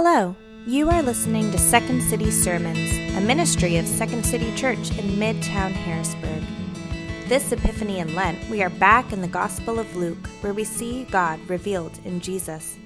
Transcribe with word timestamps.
Hello, 0.00 0.36
you 0.64 0.88
are 0.90 1.02
listening 1.02 1.50
to 1.50 1.58
Second 1.58 2.00
City 2.04 2.30
Sermons, 2.30 2.96
a 3.16 3.20
ministry 3.20 3.78
of 3.78 3.84
Second 3.84 4.24
City 4.24 4.54
Church 4.54 4.96
in 4.96 5.18
Midtown 5.18 5.72
Harrisburg. 5.72 6.44
This 7.28 7.50
Epiphany 7.50 7.98
in 7.98 8.14
Lent, 8.14 8.48
we 8.48 8.62
are 8.62 8.70
back 8.70 9.12
in 9.12 9.22
the 9.22 9.26
Gospel 9.26 9.80
of 9.80 9.96
Luke, 9.96 10.28
where 10.40 10.54
we 10.54 10.62
see 10.62 11.02
God 11.10 11.40
revealed 11.50 11.98
in 12.04 12.20
Jesus. 12.20 12.78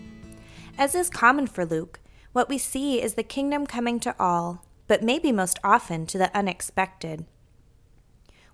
As 0.79 0.95
is 0.95 1.11
common 1.11 1.47
for 1.47 1.67
Luke, 1.67 2.01
what 2.33 2.49
we 2.49 2.57
see 2.57 3.03
is 3.03 3.13
the 3.13 3.23
kingdom 3.23 3.67
coming 3.67 4.01
to 4.01 4.17
all, 4.19 4.65
but 4.89 5.03
maybe 5.03 5.33
most 5.33 5.59
often 5.63 6.07
to 6.07 6.17
the 6.17 6.35
unexpected 6.35 7.27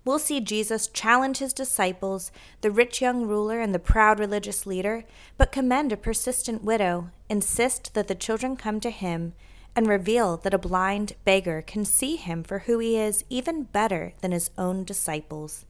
we'll 0.09 0.17
see 0.17 0.39
Jesus 0.39 0.87
challenge 0.87 1.37
his 1.37 1.53
disciples, 1.53 2.31
the 2.61 2.71
rich 2.71 2.99
young 2.99 3.27
ruler 3.27 3.61
and 3.61 3.75
the 3.75 3.77
proud 3.77 4.19
religious 4.19 4.65
leader, 4.65 5.05
but 5.37 5.51
commend 5.51 5.91
a 5.91 5.97
persistent 5.97 6.63
widow, 6.63 7.11
insist 7.29 7.93
that 7.93 8.07
the 8.07 8.15
children 8.15 8.55
come 8.55 8.79
to 8.79 8.89
him, 8.89 9.33
and 9.75 9.85
reveal 9.85 10.35
that 10.37 10.53
a 10.55 10.57
blind 10.57 11.13
beggar 11.25 11.61
can 11.61 11.85
see 11.85 12.15
him 12.15 12.41
for 12.41 12.59
who 12.59 12.79
he 12.79 12.97
is 12.97 13.23
even 13.29 13.65
better 13.65 14.13
than 14.21 14.31
his 14.31 14.49
own 14.57 14.83
disciples. 14.83 15.67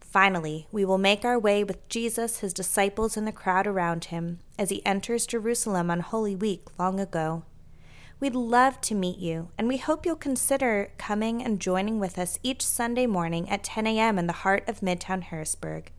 Finally, 0.00 0.66
we 0.72 0.82
will 0.82 0.96
make 0.96 1.26
our 1.26 1.38
way 1.38 1.62
with 1.62 1.86
Jesus, 1.90 2.38
his 2.38 2.54
disciples, 2.54 3.14
and 3.14 3.26
the 3.26 3.30
crowd 3.30 3.66
around 3.66 4.06
him 4.06 4.38
as 4.58 4.70
he 4.70 4.84
enters 4.86 5.26
Jerusalem 5.26 5.90
on 5.90 6.00
Holy 6.00 6.34
Week 6.34 6.62
long 6.78 6.98
ago. 6.98 7.42
We'd 8.20 8.34
love 8.34 8.82
to 8.82 8.94
meet 8.94 9.18
you, 9.18 9.48
and 9.56 9.66
we 9.66 9.78
hope 9.78 10.04
you'll 10.04 10.14
consider 10.14 10.90
coming 10.98 11.42
and 11.42 11.58
joining 11.58 11.98
with 11.98 12.18
us 12.18 12.38
each 12.42 12.60
Sunday 12.60 13.06
morning 13.06 13.48
at 13.48 13.64
10 13.64 13.86
a.m. 13.86 14.18
in 14.18 14.26
the 14.26 14.34
heart 14.34 14.68
of 14.68 14.80
Midtown 14.80 15.22
Harrisburg. 15.22 15.90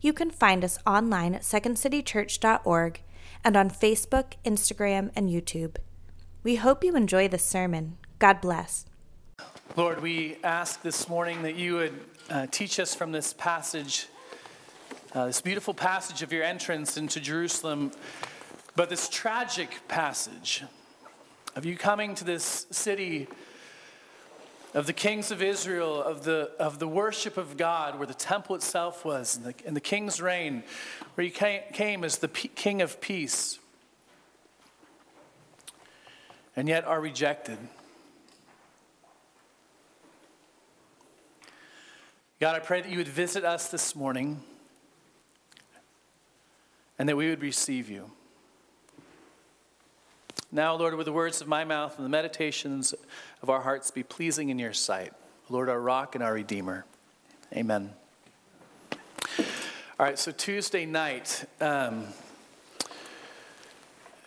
You 0.00 0.12
can 0.12 0.32
find 0.32 0.64
us 0.64 0.80
online 0.84 1.36
at 1.36 1.42
secondcitychurch.org 1.42 3.02
and 3.44 3.56
on 3.56 3.70
Facebook, 3.70 4.32
Instagram, 4.44 5.12
and 5.14 5.30
YouTube. 5.30 5.76
We 6.42 6.56
hope 6.56 6.82
you 6.82 6.96
enjoy 6.96 7.28
this 7.28 7.44
sermon. 7.44 7.96
God 8.18 8.40
bless. 8.40 8.84
Lord, 9.76 10.02
we 10.02 10.38
ask 10.42 10.82
this 10.82 11.08
morning 11.08 11.42
that 11.42 11.54
you 11.54 11.74
would 11.74 12.00
uh, 12.28 12.46
teach 12.50 12.80
us 12.80 12.92
from 12.92 13.12
this 13.12 13.32
passage, 13.32 14.08
uh, 15.14 15.26
this 15.26 15.40
beautiful 15.40 15.74
passage 15.74 16.22
of 16.22 16.32
your 16.32 16.42
entrance 16.42 16.96
into 16.96 17.20
Jerusalem, 17.20 17.92
but 18.74 18.90
this 18.90 19.08
tragic 19.08 19.86
passage 19.86 20.64
of 21.54 21.66
you 21.66 21.76
coming 21.76 22.14
to 22.14 22.24
this 22.24 22.66
city 22.70 23.28
of 24.74 24.86
the 24.86 24.92
kings 24.92 25.30
of 25.30 25.42
Israel, 25.42 26.02
of 26.02 26.24
the, 26.24 26.50
of 26.58 26.78
the 26.78 26.88
worship 26.88 27.36
of 27.36 27.58
God, 27.58 27.98
where 27.98 28.06
the 28.06 28.14
temple 28.14 28.56
itself 28.56 29.04
was, 29.04 29.36
and 29.36 29.44
the, 29.44 29.70
the 29.70 29.80
king's 29.80 30.20
reign, 30.20 30.62
where 31.14 31.26
you 31.26 31.30
came, 31.30 31.60
came 31.74 32.04
as 32.04 32.18
the 32.18 32.28
P- 32.28 32.48
king 32.48 32.80
of 32.80 33.00
peace, 33.00 33.58
and 36.56 36.68
yet 36.68 36.86
are 36.86 37.00
rejected. 37.00 37.58
God, 42.40 42.56
I 42.56 42.60
pray 42.60 42.80
that 42.80 42.90
you 42.90 42.98
would 42.98 43.08
visit 43.08 43.44
us 43.44 43.68
this 43.68 43.94
morning 43.94 44.42
and 46.98 47.08
that 47.08 47.16
we 47.16 47.28
would 47.28 47.42
receive 47.42 47.90
you. 47.90 48.10
Now, 50.54 50.74
Lord, 50.74 50.94
with 50.96 51.06
the 51.06 51.12
words 51.14 51.40
of 51.40 51.48
my 51.48 51.64
mouth 51.64 51.96
and 51.96 52.04
the 52.04 52.10
meditations 52.10 52.92
of 53.40 53.48
our 53.48 53.62
hearts 53.62 53.90
be 53.90 54.02
pleasing 54.02 54.50
in 54.50 54.58
your 54.58 54.74
sight. 54.74 55.14
Lord, 55.48 55.70
our 55.70 55.80
rock 55.80 56.14
and 56.14 56.22
our 56.22 56.34
redeemer. 56.34 56.84
Amen. 57.54 57.90
All 59.98 60.06
right, 60.06 60.18
so 60.18 60.30
Tuesday 60.30 60.84
night, 60.84 61.46
um, 61.62 62.04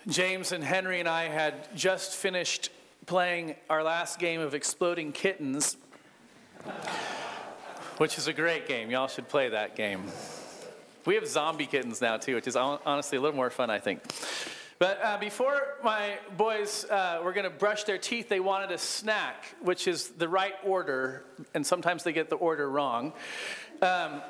James 0.07 0.51
and 0.51 0.63
Henry 0.63 0.99
and 0.99 1.07
I 1.07 1.25
had 1.25 1.75
just 1.75 2.15
finished 2.15 2.71
playing 3.05 3.55
our 3.69 3.83
last 3.83 4.17
game 4.17 4.41
of 4.41 4.55
Exploding 4.55 5.11
Kittens, 5.11 5.77
which 7.97 8.17
is 8.17 8.27
a 8.27 8.33
great 8.33 8.67
game. 8.67 8.89
Y'all 8.89 9.07
should 9.07 9.29
play 9.29 9.49
that 9.49 9.75
game. 9.75 10.05
We 11.05 11.13
have 11.15 11.27
zombie 11.27 11.67
kittens 11.67 12.01
now, 12.01 12.17
too, 12.17 12.33
which 12.33 12.47
is 12.47 12.55
honestly 12.55 13.19
a 13.19 13.21
little 13.21 13.35
more 13.35 13.51
fun, 13.51 13.69
I 13.69 13.77
think. 13.77 14.01
But 14.77 14.99
uh, 15.01 15.17
before 15.17 15.77
my 15.83 16.17
boys 16.35 16.85
uh, 16.85 17.21
were 17.23 17.31
going 17.31 17.45
to 17.45 17.49
brush 17.49 17.85
their 17.85 17.97
teeth, 17.97 18.27
they 18.27 18.41
wanted 18.41 18.71
a 18.71 18.77
snack, 18.77 19.55
which 19.61 19.87
is 19.87 20.09
the 20.09 20.27
right 20.27 20.55
order, 20.63 21.23
and 21.53 21.65
sometimes 21.65 22.03
they 22.03 22.11
get 22.11 22.29
the 22.29 22.35
order 22.35 22.69
wrong. 22.69 23.13
Um, 23.81 24.21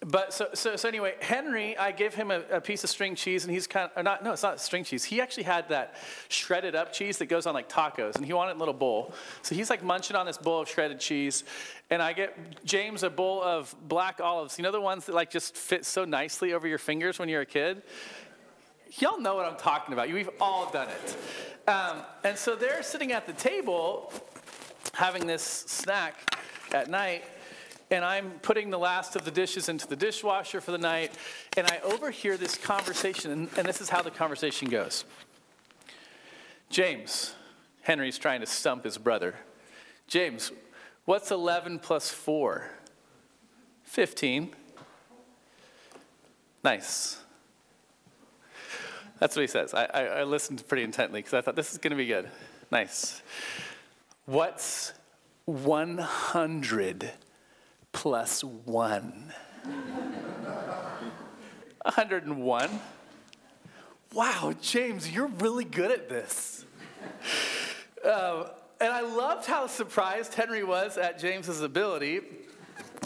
but 0.00 0.34
so, 0.34 0.48
so, 0.54 0.76
so 0.76 0.88
anyway, 0.88 1.14
Henry, 1.20 1.78
I 1.78 1.92
give 1.92 2.14
him 2.14 2.30
a, 2.30 2.40
a, 2.50 2.60
piece 2.60 2.84
of 2.84 2.90
string 2.90 3.14
cheese, 3.14 3.44
and 3.44 3.52
he's 3.52 3.66
kind 3.66 3.90
of, 3.94 4.04
not, 4.04 4.24
no, 4.24 4.32
it's 4.32 4.42
not 4.42 4.60
string 4.60 4.84
cheese. 4.84 5.04
He 5.04 5.20
actually 5.20 5.44
had 5.44 5.68
that 5.68 5.94
shredded 6.28 6.74
up 6.74 6.92
cheese 6.92 7.18
that 7.18 7.26
goes 7.26 7.46
on 7.46 7.54
like 7.54 7.68
tacos, 7.68 8.16
and 8.16 8.26
he 8.26 8.32
wanted 8.32 8.56
a 8.56 8.58
little 8.58 8.74
bowl. 8.74 9.14
So 9.42 9.54
he's 9.54 9.70
like 9.70 9.82
munching 9.82 10.16
on 10.16 10.26
this 10.26 10.36
bowl 10.36 10.60
of 10.62 10.68
shredded 10.68 11.00
cheese, 11.00 11.44
and 11.90 12.02
I 12.02 12.12
get 12.12 12.64
James 12.64 13.02
a 13.02 13.10
bowl 13.10 13.42
of 13.42 13.74
black 13.86 14.20
olives. 14.20 14.58
You 14.58 14.64
know 14.64 14.72
the 14.72 14.80
ones 14.80 15.06
that 15.06 15.14
like 15.14 15.30
just 15.30 15.56
fit 15.56 15.84
so 15.84 16.04
nicely 16.04 16.52
over 16.52 16.66
your 16.66 16.78
fingers 16.78 17.18
when 17.18 17.28
you're 17.28 17.42
a 17.42 17.46
kid? 17.46 17.82
Y'all 18.98 19.20
know 19.20 19.34
what 19.34 19.46
I'm 19.46 19.56
talking 19.56 19.92
about. 19.92 20.08
We've 20.08 20.30
all 20.40 20.70
done 20.70 20.88
it. 20.88 21.68
Um, 21.68 22.02
and 22.22 22.38
so 22.38 22.54
they're 22.54 22.82
sitting 22.82 23.10
at 23.10 23.26
the 23.26 23.32
table 23.32 24.12
having 24.92 25.26
this 25.26 25.42
snack 25.42 26.38
at 26.72 26.88
night, 26.88 27.24
and 27.90 28.04
I'm 28.04 28.30
putting 28.42 28.70
the 28.70 28.78
last 28.78 29.16
of 29.16 29.24
the 29.24 29.32
dishes 29.32 29.68
into 29.68 29.88
the 29.88 29.96
dishwasher 29.96 30.60
for 30.60 30.70
the 30.70 30.78
night, 30.78 31.12
and 31.56 31.66
I 31.66 31.80
overhear 31.80 32.36
this 32.36 32.56
conversation, 32.56 33.32
and, 33.32 33.48
and 33.56 33.66
this 33.66 33.80
is 33.80 33.88
how 33.88 34.00
the 34.00 34.12
conversation 34.12 34.68
goes. 34.68 35.04
James, 36.70 37.34
Henry's 37.82 38.18
trying 38.18 38.40
to 38.40 38.46
stump 38.46 38.84
his 38.84 38.96
brother. 38.96 39.34
James, 40.06 40.52
what's 41.04 41.32
11 41.32 41.80
plus 41.80 42.10
4? 42.10 42.70
15. 43.84 44.54
Nice. 46.62 47.23
That's 49.24 49.36
what 49.36 49.40
he 49.40 49.48
says. 49.48 49.72
I, 49.72 49.84
I, 49.86 50.02
I 50.02 50.24
listened 50.24 50.62
pretty 50.68 50.82
intently 50.82 51.20
because 51.20 51.32
I 51.32 51.40
thought 51.40 51.56
this 51.56 51.72
is 51.72 51.78
going 51.78 51.92
to 51.92 51.96
be 51.96 52.04
good. 52.04 52.28
Nice. 52.70 53.22
What's 54.26 54.92
100 55.46 57.10
plus 57.90 58.44
1? 58.44 59.32
101. 61.84 62.70
Wow, 64.12 64.52
James, 64.60 65.10
you're 65.10 65.26
really 65.26 65.64
good 65.64 65.90
at 65.90 66.10
this. 66.10 66.66
Uh, 68.04 68.48
and 68.78 68.92
I 68.92 69.00
loved 69.00 69.46
how 69.46 69.66
surprised 69.66 70.34
Henry 70.34 70.62
was 70.62 70.98
at 70.98 71.18
James's 71.18 71.62
ability. 71.62 72.20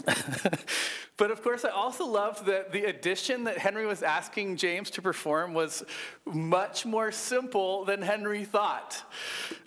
But 1.19 1.31
of 1.31 1.43
course, 1.43 1.65
I 1.65 1.69
also 1.69 2.07
loved 2.07 2.45
that 2.45 2.71
the 2.71 2.85
addition 2.85 3.43
that 3.43 3.57
Henry 3.57 3.85
was 3.85 4.03
asking 4.03 4.55
James 4.55 4.89
to 4.91 5.01
perform 5.01 5.53
was 5.53 5.83
much 6.25 6.85
more 6.85 7.11
simple 7.11 7.83
than 7.83 8.01
Henry 8.01 8.45
thought. 8.45 9.03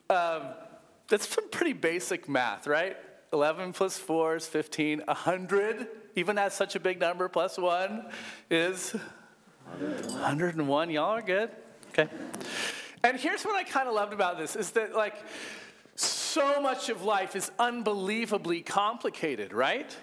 Um, 0.08 0.44
that's 1.08 1.28
some 1.28 1.50
pretty 1.50 1.74
basic 1.74 2.26
math, 2.26 2.66
right? 2.66 2.96
11 3.34 3.74
plus 3.74 3.98
4 3.98 4.36
is 4.36 4.46
15. 4.46 5.02
100, 5.06 5.88
even 6.16 6.38
at 6.38 6.54
such 6.54 6.74
a 6.74 6.80
big 6.80 6.98
number, 6.98 7.28
plus 7.28 7.58
1 7.58 8.06
is 8.50 8.92
101. 9.78 10.88
Y'all 10.88 11.04
are 11.04 11.20
good? 11.20 11.50
Okay. 11.90 12.08
And 13.04 13.20
here's 13.20 13.42
what 13.42 13.56
I 13.56 13.64
kind 13.64 13.88
of 13.88 13.94
loved 13.94 14.14
about 14.14 14.38
this 14.38 14.56
is 14.56 14.70
that, 14.70 14.94
like, 14.94 15.16
so 15.96 16.62
much 16.62 16.88
of 16.88 17.02
life 17.02 17.36
is 17.36 17.50
unbelievably 17.58 18.62
complicated, 18.62 19.52
right? 19.52 19.94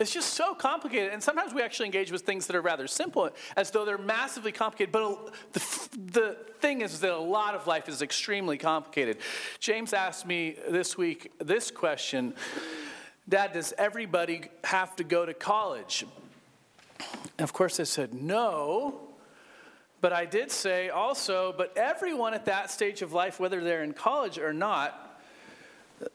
It's 0.00 0.14
just 0.14 0.32
so 0.32 0.54
complicated. 0.54 1.12
And 1.12 1.22
sometimes 1.22 1.52
we 1.52 1.60
actually 1.60 1.84
engage 1.86 2.10
with 2.10 2.22
things 2.22 2.46
that 2.46 2.56
are 2.56 2.62
rather 2.62 2.86
simple, 2.86 3.28
as 3.54 3.70
though 3.70 3.84
they're 3.84 3.98
massively 3.98 4.50
complicated. 4.50 4.92
But 4.92 5.34
the, 5.52 5.88
the 6.12 6.36
thing 6.60 6.80
is 6.80 7.00
that 7.00 7.12
a 7.12 7.18
lot 7.18 7.54
of 7.54 7.66
life 7.66 7.86
is 7.86 8.00
extremely 8.00 8.56
complicated. 8.56 9.18
James 9.58 9.92
asked 9.92 10.26
me 10.26 10.56
this 10.68 10.96
week 10.96 11.30
this 11.38 11.70
question 11.70 12.34
Dad, 13.28 13.52
does 13.52 13.74
everybody 13.78 14.44
have 14.64 14.96
to 14.96 15.04
go 15.04 15.24
to 15.24 15.34
college? 15.34 16.04
And 17.38 17.44
of 17.44 17.52
course, 17.52 17.78
I 17.78 17.84
said, 17.84 18.14
no. 18.14 19.02
But 20.00 20.14
I 20.14 20.24
did 20.24 20.50
say 20.50 20.88
also, 20.88 21.54
but 21.56 21.76
everyone 21.76 22.32
at 22.32 22.46
that 22.46 22.70
stage 22.70 23.02
of 23.02 23.12
life, 23.12 23.38
whether 23.38 23.62
they're 23.62 23.84
in 23.84 23.92
college 23.92 24.38
or 24.38 24.54
not, 24.54 25.20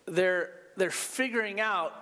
they're, 0.08 0.50
they're 0.76 0.90
figuring 0.90 1.62
out 1.62 1.94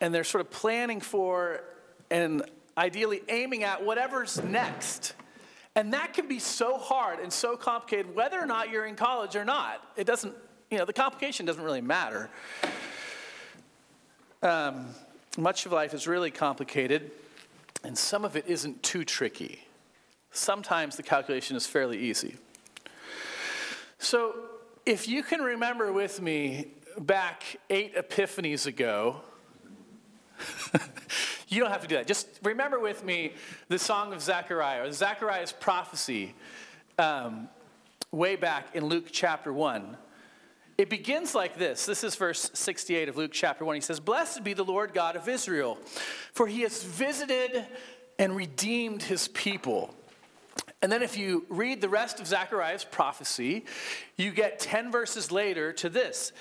and 0.00 0.14
they're 0.14 0.24
sort 0.24 0.40
of 0.40 0.50
planning 0.50 1.00
for 1.00 1.62
and 2.10 2.42
ideally 2.76 3.22
aiming 3.28 3.62
at 3.62 3.84
whatever's 3.84 4.42
next. 4.42 5.14
And 5.74 5.92
that 5.92 6.14
can 6.14 6.28
be 6.28 6.38
so 6.38 6.78
hard 6.78 7.20
and 7.20 7.32
so 7.32 7.56
complicated, 7.56 8.14
whether 8.14 8.40
or 8.40 8.46
not 8.46 8.70
you're 8.70 8.86
in 8.86 8.96
college 8.96 9.36
or 9.36 9.44
not. 9.44 9.82
It 9.96 10.06
doesn't, 10.06 10.34
you 10.70 10.78
know, 10.78 10.84
the 10.84 10.92
complication 10.92 11.46
doesn't 11.46 11.62
really 11.62 11.82
matter. 11.82 12.30
Um, 14.42 14.86
much 15.36 15.66
of 15.66 15.72
life 15.72 15.92
is 15.92 16.06
really 16.06 16.30
complicated, 16.30 17.10
and 17.84 17.96
some 17.96 18.24
of 18.24 18.36
it 18.36 18.46
isn't 18.46 18.82
too 18.82 19.04
tricky. 19.04 19.66
Sometimes 20.30 20.96
the 20.96 21.02
calculation 21.02 21.56
is 21.56 21.66
fairly 21.66 21.98
easy. 21.98 22.36
So, 23.98 24.34
if 24.84 25.08
you 25.08 25.22
can 25.22 25.40
remember 25.40 25.92
with 25.92 26.22
me 26.22 26.68
back 26.98 27.42
eight 27.70 27.96
epiphanies 27.96 28.66
ago, 28.66 29.20
you 31.48 31.60
don't 31.60 31.70
have 31.70 31.82
to 31.82 31.88
do 31.88 31.96
that. 31.96 32.06
Just 32.06 32.28
remember 32.42 32.78
with 32.78 33.04
me 33.04 33.32
the 33.68 33.78
song 33.78 34.12
of 34.12 34.20
Zechariah, 34.20 34.86
or 34.86 34.92
Zechariah's 34.92 35.52
prophecy, 35.52 36.34
um, 36.98 37.48
way 38.10 38.36
back 38.36 38.74
in 38.74 38.84
Luke 38.86 39.06
chapter 39.10 39.52
1. 39.52 39.96
It 40.78 40.90
begins 40.90 41.34
like 41.34 41.56
this. 41.56 41.86
This 41.86 42.04
is 42.04 42.14
verse 42.16 42.50
68 42.52 43.08
of 43.08 43.16
Luke 43.16 43.30
chapter 43.32 43.64
1. 43.64 43.74
He 43.76 43.80
says, 43.80 43.98
Blessed 43.98 44.44
be 44.44 44.52
the 44.52 44.64
Lord 44.64 44.92
God 44.92 45.16
of 45.16 45.28
Israel, 45.28 45.78
for 46.32 46.46
he 46.46 46.62
has 46.62 46.82
visited 46.82 47.64
and 48.18 48.36
redeemed 48.36 49.02
his 49.02 49.28
people. 49.28 49.94
And 50.82 50.92
then, 50.92 51.02
if 51.02 51.16
you 51.16 51.46
read 51.48 51.80
the 51.80 51.88
rest 51.88 52.20
of 52.20 52.26
Zechariah's 52.26 52.84
prophecy, 52.84 53.64
you 54.16 54.30
get 54.30 54.58
10 54.58 54.92
verses 54.92 55.32
later 55.32 55.72
to 55.74 55.88
this 55.88 56.32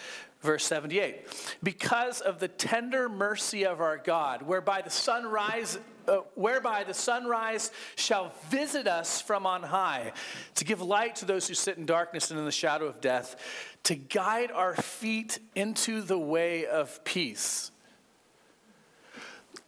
verse 0.42 0.66
78 0.66 1.58
because 1.64 2.22
of 2.22 2.40
the 2.40 2.48
tender 2.48 3.10
mercy 3.10 3.66
of 3.66 3.82
our 3.82 3.98
god 3.98 4.42
whereby 4.44 4.82
the 4.82 4.90
sunrise 4.90 5.80
uh, 6.08 6.18
whereby 6.36 6.84
the 6.84 6.94
sunrise 6.94 7.72
shall 7.96 8.32
visit 8.50 8.88
us 8.88 9.22
from 9.22 9.46
on 9.46 9.64
high 9.64 10.12
to 10.56 10.66
give 10.66 10.82
light 10.82 11.16
to 11.16 11.26
those 11.26 11.48
who 11.48 11.54
sit 11.54 11.78
in 11.78 11.86
darkness 11.86 12.30
and 12.30 12.40
in 12.40 12.46
the 12.46 12.52
shadow 12.52 12.86
of 12.86 13.02
death 13.02 13.36
to 13.84 13.96
guide 13.96 14.52
our 14.52 14.76
feet 14.76 15.40
into 15.56 16.02
the 16.02 16.18
way 16.18 16.66
of 16.66 17.04
peace. 17.04 17.72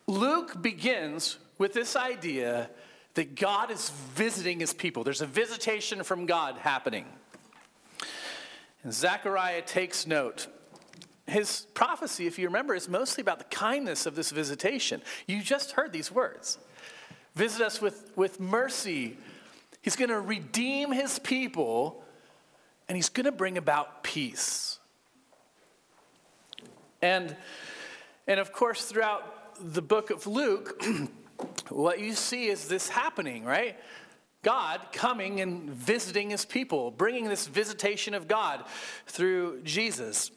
Luke 0.06 0.62
begins 0.62 1.38
with 1.58 1.74
this 1.74 1.96
idea 1.96 2.70
that 3.16 3.36
god 3.36 3.72
is 3.72 3.90
visiting 4.14 4.60
his 4.60 4.74
people. 4.74 5.04
There's 5.04 5.22
a 5.22 5.28
visitation 5.28 6.04
from 6.04 6.26
god 6.26 6.58
happening. 6.58 7.06
And 8.84 8.94
Zechariah 8.94 9.64
takes 9.64 10.06
note 10.06 10.48
his 11.28 11.68
prophecy, 11.74 12.26
if 12.26 12.40
you 12.40 12.48
remember, 12.48 12.74
is 12.74 12.88
mostly 12.88 13.22
about 13.22 13.40
the 13.40 13.46
kindness 13.46 14.06
of 14.06 14.16
this 14.16 14.32
visitation. 14.32 15.02
You 15.28 15.42
just 15.42 15.74
heard 15.74 15.92
these 15.94 16.12
words 16.12 16.58
Visit 17.36 17.62
us 17.62 17.80
with, 17.80 18.12
with 18.16 18.40
mercy. 18.40 19.16
He's 19.84 19.96
going 19.96 20.10
to 20.10 20.20
redeem 20.20 20.92
his 20.92 21.20
people, 21.20 22.04
and 22.90 22.96
he's 22.96 23.10
going 23.10 23.26
to 23.26 23.32
bring 23.32 23.60
about 23.60 24.02
peace. 24.02 24.80
And, 27.02 27.36
and 28.26 28.40
of 28.40 28.52
course, 28.52 28.86
throughout 28.86 29.56
the 29.74 29.84
book 29.84 30.10
of 30.10 30.26
Luke, 30.26 30.82
what 31.70 32.00
you 32.00 32.14
see 32.14 32.48
is 32.48 32.68
this 32.68 32.90
happening, 32.90 33.44
right? 33.44 33.78
God 34.42 34.82
coming 34.92 35.40
and 35.40 35.70
visiting 35.70 36.32
his 36.32 36.44
people, 36.44 36.90
bringing 36.90 37.26
this 37.26 37.46
visitation 37.46 38.16
of 38.16 38.28
God 38.28 38.64
through 39.06 39.62
Jesus. 39.62 40.32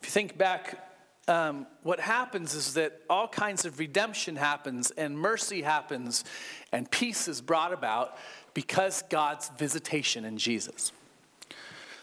If 0.00 0.08
you 0.08 0.10
think 0.10 0.38
back, 0.38 0.86
um, 1.28 1.66
what 1.82 1.98
happens 1.98 2.54
is 2.54 2.74
that 2.74 3.00
all 3.10 3.26
kinds 3.26 3.64
of 3.64 3.78
redemption 3.78 4.36
happens 4.36 4.90
and 4.92 5.18
mercy 5.18 5.62
happens 5.62 6.24
and 6.72 6.90
peace 6.90 7.26
is 7.26 7.40
brought 7.40 7.72
about 7.72 8.16
because 8.54 9.02
God's 9.10 9.50
visitation 9.58 10.24
in 10.24 10.38
Jesus. 10.38 10.92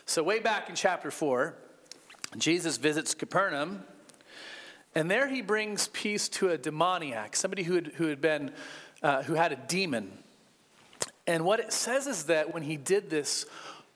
So, 0.05 0.21
way 0.21 0.39
back 0.39 0.69
in 0.69 0.75
chapter 0.75 1.09
4, 1.09 1.55
Jesus 2.37 2.77
visits 2.77 3.13
Capernaum, 3.13 3.85
and 4.95 5.09
there 5.09 5.27
he 5.27 5.41
brings 5.41 5.87
peace 5.87 6.27
to 6.29 6.49
a 6.49 6.57
demoniac, 6.57 7.35
somebody 7.35 7.63
who 7.63 7.75
had, 7.75 7.87
who 7.95 8.07
had 8.07 8.19
been, 8.19 8.51
uh, 9.01 9.23
who 9.23 9.33
had 9.35 9.53
a 9.53 9.55
demon. 9.55 10.11
And 11.25 11.45
what 11.45 11.59
it 11.59 11.71
says 11.71 12.05
is 12.05 12.25
that 12.25 12.53
when 12.53 12.63
he 12.63 12.75
did 12.75 13.09
this, 13.09 13.45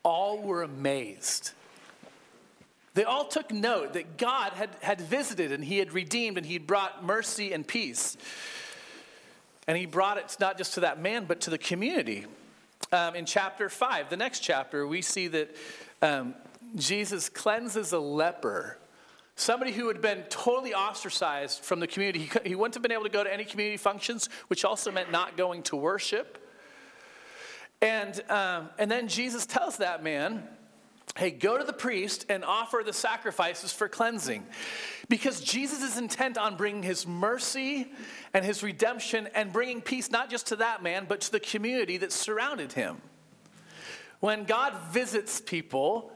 all 0.03 0.41
were 0.41 0.63
amazed. 0.63 1.51
They 2.97 3.03
all 3.03 3.25
took 3.25 3.51
note 3.51 3.93
that 3.93 4.17
God 4.17 4.53
had, 4.53 4.71
had 4.81 4.99
visited 4.99 5.51
and 5.51 5.63
he 5.63 5.77
had 5.77 5.93
redeemed 5.93 6.35
and 6.35 6.43
he 6.43 6.57
brought 6.57 7.05
mercy 7.05 7.53
and 7.53 7.65
peace. 7.65 8.17
And 9.67 9.77
he 9.77 9.85
brought 9.85 10.17
it 10.17 10.35
not 10.39 10.57
just 10.57 10.73
to 10.73 10.79
that 10.79 10.99
man, 10.99 11.25
but 11.25 11.41
to 11.41 11.51
the 11.51 11.59
community. 11.59 12.25
Um, 12.91 13.13
in 13.13 13.27
chapter 13.27 13.69
5, 13.69 14.09
the 14.09 14.17
next 14.17 14.39
chapter, 14.39 14.87
we 14.87 15.03
see 15.03 15.27
that 15.27 15.55
um, 16.01 16.33
Jesus 16.75 17.29
cleanses 17.29 17.91
a 17.91 17.99
leper, 17.99 18.79
somebody 19.35 19.73
who 19.73 19.89
had 19.89 20.01
been 20.01 20.23
totally 20.29 20.73
ostracized 20.73 21.63
from 21.63 21.79
the 21.79 21.85
community. 21.85 22.21
He, 22.21 22.49
he 22.49 22.55
wouldn't 22.55 22.73
have 22.73 22.81
been 22.81 22.91
able 22.91 23.03
to 23.03 23.09
go 23.09 23.23
to 23.23 23.31
any 23.31 23.45
community 23.45 23.77
functions, 23.77 24.27
which 24.47 24.65
also 24.65 24.91
meant 24.91 25.11
not 25.11 25.37
going 25.37 25.61
to 25.63 25.75
worship. 25.75 26.43
And, 27.79 28.19
um, 28.27 28.69
and 28.79 28.89
then 28.89 29.07
Jesus 29.07 29.45
tells 29.45 29.77
that 29.77 30.03
man, 30.03 30.47
hey, 31.17 31.31
go 31.31 31.57
to 31.57 31.63
the 31.63 31.73
priest 31.73 32.25
and 32.29 32.43
offer 32.43 32.81
the 32.85 32.93
sacrifices 32.93 33.73
for 33.73 33.87
cleansing. 33.87 34.45
Because 35.09 35.41
Jesus 35.41 35.81
is 35.81 35.97
intent 35.97 36.37
on 36.37 36.57
bringing 36.57 36.83
his 36.83 37.07
mercy 37.07 37.91
and 38.33 38.45
his 38.45 38.61
redemption 38.63 39.27
and 39.33 39.51
bringing 39.51 39.81
peace 39.81 40.11
not 40.11 40.29
just 40.29 40.47
to 40.47 40.57
that 40.57 40.83
man, 40.83 41.05
but 41.07 41.21
to 41.21 41.31
the 41.31 41.39
community 41.39 41.97
that 41.97 42.11
surrounded 42.11 42.73
him. 42.73 43.01
When 44.19 44.43
God 44.43 44.73
visits 44.91 45.41
people 45.41 46.11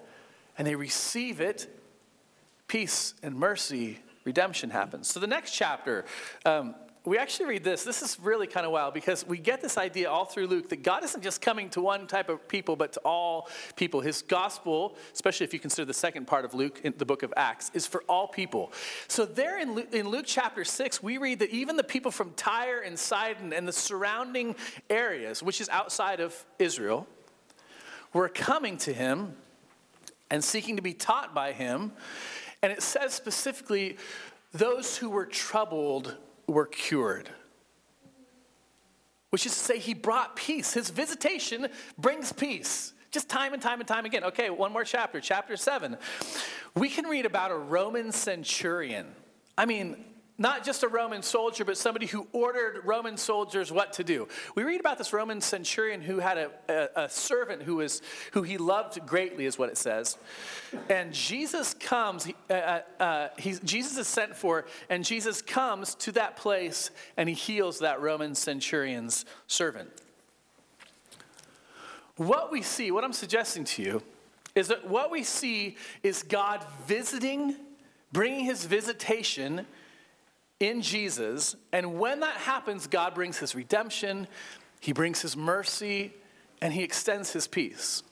and 0.57 0.67
they 0.67 0.75
receive 0.75 1.41
it, 1.41 1.67
peace 2.67 3.13
and 3.23 3.35
mercy, 3.35 3.99
redemption 4.23 4.69
happens. 4.69 5.07
So 5.07 5.19
the 5.19 5.27
next 5.27 5.51
chapter, 5.51 6.05
um, 6.45 6.75
we 7.03 7.17
actually 7.17 7.47
read 7.47 7.63
this. 7.63 7.83
This 7.83 8.03
is 8.03 8.19
really 8.19 8.45
kind 8.45 8.63
of 8.63 8.71
wild 8.71 8.93
because 8.93 9.25
we 9.25 9.39
get 9.39 9.59
this 9.59 9.75
idea 9.75 10.09
all 10.09 10.25
through 10.25 10.45
Luke 10.45 10.69
that 10.69 10.83
God 10.83 11.03
isn't 11.03 11.23
just 11.23 11.41
coming 11.41 11.67
to 11.71 11.81
one 11.81 12.05
type 12.05 12.29
of 12.29 12.47
people, 12.47 12.75
but 12.75 12.93
to 12.93 12.99
all 12.99 13.49
people. 13.75 14.01
His 14.01 14.21
gospel, 14.21 14.95
especially 15.11 15.45
if 15.45 15.53
you 15.53 15.59
consider 15.59 15.85
the 15.85 15.95
second 15.95 16.27
part 16.27 16.45
of 16.45 16.53
Luke 16.53 16.79
in 16.83 16.93
the 16.97 17.05
book 17.05 17.23
of 17.23 17.33
Acts, 17.35 17.71
is 17.73 17.87
for 17.87 18.03
all 18.07 18.27
people. 18.27 18.71
So, 19.07 19.25
there 19.25 19.59
in 19.59 19.73
Luke, 19.73 19.87
in 19.93 20.09
Luke 20.09 20.25
chapter 20.27 20.63
6, 20.63 21.01
we 21.01 21.17
read 21.17 21.39
that 21.39 21.49
even 21.49 21.75
the 21.75 21.83
people 21.83 22.11
from 22.11 22.33
Tyre 22.35 22.81
and 22.81 22.97
Sidon 22.99 23.51
and 23.51 23.67
the 23.67 23.73
surrounding 23.73 24.55
areas, 24.87 25.41
which 25.41 25.59
is 25.59 25.69
outside 25.69 26.19
of 26.19 26.45
Israel, 26.59 27.07
were 28.13 28.29
coming 28.29 28.77
to 28.77 28.93
him 28.93 29.33
and 30.29 30.43
seeking 30.43 30.75
to 30.75 30.83
be 30.83 30.93
taught 30.93 31.33
by 31.33 31.51
him. 31.51 31.93
And 32.61 32.71
it 32.71 32.83
says 32.83 33.13
specifically, 33.13 33.97
those 34.53 34.97
who 34.97 35.09
were 35.09 35.25
troubled 35.25 36.15
were 36.47 36.65
cured. 36.65 37.29
Which 39.29 39.45
is 39.45 39.53
to 39.53 39.59
say, 39.59 39.79
he 39.79 39.93
brought 39.93 40.35
peace. 40.35 40.73
His 40.73 40.89
visitation 40.89 41.67
brings 41.97 42.33
peace. 42.33 42.93
Just 43.11 43.29
time 43.29 43.53
and 43.53 43.61
time 43.61 43.79
and 43.79 43.87
time 43.87 44.05
again. 44.05 44.23
Okay, 44.25 44.49
one 44.49 44.71
more 44.71 44.83
chapter, 44.83 45.19
chapter 45.19 45.57
seven. 45.57 45.97
We 46.75 46.89
can 46.89 47.05
read 47.05 47.25
about 47.25 47.51
a 47.51 47.57
Roman 47.57 48.11
centurion. 48.11 49.07
I 49.57 49.65
mean, 49.65 50.03
not 50.41 50.65
just 50.65 50.81
a 50.81 50.87
Roman 50.87 51.21
soldier, 51.21 51.63
but 51.63 51.77
somebody 51.77 52.07
who 52.07 52.27
ordered 52.31 52.83
Roman 52.83 53.15
soldiers 53.15 53.71
what 53.71 53.93
to 53.93 54.03
do. 54.03 54.27
We 54.55 54.63
read 54.63 54.79
about 54.79 54.97
this 54.97 55.13
Roman 55.13 55.39
centurion 55.39 56.01
who 56.01 56.17
had 56.17 56.37
a, 56.39 56.51
a, 56.67 57.03
a, 57.03 57.09
servant 57.09 57.61
who, 57.61 57.75
was, 57.75 58.01
who 58.31 58.41
he 58.41 58.57
loved 58.57 59.05
greatly, 59.05 59.45
is 59.45 59.59
what 59.59 59.69
it 59.69 59.77
says. 59.77 60.17
And 60.89 61.13
Jesus 61.13 61.75
comes, 61.75 62.27
uh, 62.49 62.53
uh, 62.53 62.81
uh 62.99 63.27
Jesus 63.39 63.97
is 63.99 64.07
sent 64.07 64.35
for, 64.35 64.65
and 64.89 65.05
Jesus 65.05 65.43
comes 65.43 65.93
to 65.95 66.11
that 66.13 66.37
place 66.37 66.89
and 67.17 67.29
he 67.29 67.35
heals 67.35 67.79
that 67.79 68.01
Roman 68.01 68.33
centurion's 68.33 69.25
servant. 69.45 69.89
What 72.15 72.51
we 72.51 72.63
see, 72.63 72.89
what 72.89 73.03
I'm 73.03 73.13
suggesting 73.13 73.63
to 73.65 73.83
you, 73.83 74.03
is 74.55 74.69
that 74.69 74.87
what 74.87 75.11
we 75.11 75.23
see 75.23 75.77
is 76.01 76.23
God 76.23 76.65
visiting, 76.87 77.55
bringing 78.11 78.45
his 78.45 78.65
visitation 78.65 79.67
in 80.61 80.81
Jesus. 80.81 81.55
And 81.73 81.99
when 81.99 82.21
that 82.21 82.35
happens, 82.35 82.87
God 82.87 83.15
brings 83.15 83.37
his 83.39 83.55
redemption, 83.55 84.27
he 84.79 84.93
brings 84.93 85.21
his 85.21 85.35
mercy, 85.35 86.13
and 86.61 86.73
he 86.73 86.83
extends 86.83 87.33
his 87.33 87.47
peace. 87.47 88.03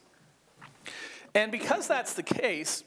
And 1.35 1.51
because 1.51 1.87
that's 1.87 2.13
the 2.13 2.23
case, 2.23 2.83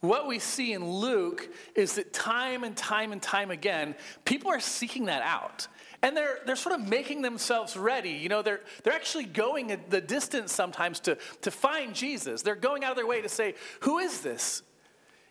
what 0.00 0.26
we 0.26 0.40
see 0.40 0.72
in 0.72 0.84
Luke 0.84 1.48
is 1.76 1.94
that 1.94 2.12
time 2.12 2.64
and 2.64 2.76
time 2.76 3.12
and 3.12 3.22
time 3.22 3.52
again, 3.52 3.94
people 4.24 4.50
are 4.50 4.58
seeking 4.58 5.04
that 5.04 5.22
out. 5.22 5.68
And 6.02 6.16
they're, 6.16 6.40
they're 6.44 6.56
sort 6.56 6.78
of 6.78 6.86
making 6.86 7.22
themselves 7.22 7.76
ready. 7.76 8.10
You 8.10 8.28
know, 8.28 8.42
they're, 8.42 8.60
they're 8.82 8.92
actually 8.92 9.24
going 9.24 9.80
the 9.88 10.00
distance 10.00 10.52
sometimes 10.52 10.98
to, 11.00 11.16
to 11.42 11.50
find 11.52 11.94
Jesus. 11.94 12.42
They're 12.42 12.56
going 12.56 12.82
out 12.82 12.90
of 12.90 12.96
their 12.96 13.06
way 13.06 13.22
to 13.22 13.28
say, 13.28 13.54
Who 13.80 13.98
is 13.98 14.20
this? 14.20 14.62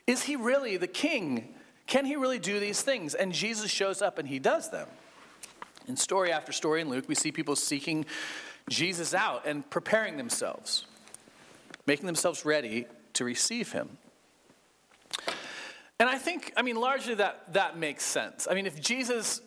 Is 0.07 0.23
he 0.23 0.35
really 0.37 0.77
the 0.77 0.87
king 0.87 1.53
can 1.87 2.05
he 2.05 2.15
really 2.15 2.39
do 2.39 2.59
these 2.59 2.81
things? 2.81 3.13
And 3.13 3.33
Jesus 3.33 3.69
shows 3.69 4.01
up 4.01 4.17
and 4.17 4.27
he 4.27 4.39
does 4.39 4.69
them. 4.69 4.87
In 5.87 5.97
story 5.97 6.31
after 6.31 6.51
story 6.51 6.81
in 6.81 6.89
Luke, 6.89 7.05
we 7.07 7.15
see 7.15 7.31
people 7.31 7.55
seeking 7.55 8.05
Jesus 8.69 9.13
out 9.13 9.45
and 9.45 9.69
preparing 9.69 10.17
themselves, 10.17 10.85
making 11.85 12.05
themselves 12.05 12.45
ready 12.45 12.87
to 13.13 13.25
receive 13.25 13.73
him. 13.73 13.97
And 15.99 16.09
I 16.09 16.17
think, 16.17 16.53
I 16.55 16.61
mean, 16.61 16.77
largely 16.77 17.15
that, 17.15 17.53
that 17.53 17.77
makes 17.77 18.03
sense. 18.03 18.47
I 18.49 18.53
mean, 18.53 18.65
if 18.65 18.81
Jesus 18.81 19.41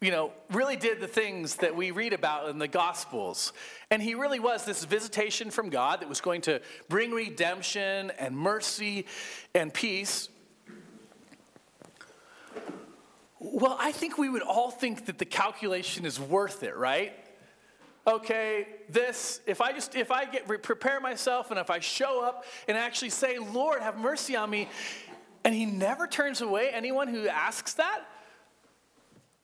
you 0.00 0.12
know, 0.12 0.32
really 0.52 0.76
did 0.76 1.00
the 1.00 1.08
things 1.08 1.56
that 1.56 1.74
we 1.74 1.90
read 1.90 2.12
about 2.12 2.48
in 2.48 2.58
the 2.58 2.68
Gospels. 2.68 3.52
And 3.90 4.00
he 4.00 4.14
really 4.14 4.38
was 4.38 4.64
this 4.64 4.84
visitation 4.84 5.50
from 5.50 5.70
God 5.70 6.00
that 6.00 6.08
was 6.08 6.20
going 6.20 6.42
to 6.42 6.60
bring 6.88 7.10
redemption 7.10 8.12
and 8.18 8.36
mercy 8.36 9.06
and 9.54 9.74
peace. 9.74 10.28
Well, 13.40 13.76
I 13.78 13.92
think 13.92 14.18
we 14.18 14.28
would 14.28 14.42
all 14.42 14.70
think 14.70 15.06
that 15.06 15.18
the 15.18 15.24
calculation 15.24 16.04
is 16.04 16.18
worth 16.18 16.62
it, 16.62 16.76
right? 16.76 17.12
Okay, 18.06 18.66
this, 18.88 19.40
if 19.46 19.60
I 19.60 19.72
just, 19.72 19.94
if 19.94 20.10
I 20.10 20.24
get, 20.24 20.46
prepare 20.62 20.98
myself 20.98 21.50
and 21.50 21.60
if 21.60 21.70
I 21.70 21.78
show 21.78 22.24
up 22.24 22.44
and 22.66 22.76
actually 22.76 23.10
say, 23.10 23.38
Lord, 23.38 23.80
have 23.82 23.98
mercy 23.98 24.34
on 24.34 24.50
me, 24.50 24.68
and 25.44 25.54
he 25.54 25.66
never 25.66 26.06
turns 26.06 26.40
away 26.40 26.70
anyone 26.70 27.08
who 27.08 27.28
asks 27.28 27.74
that, 27.74 28.00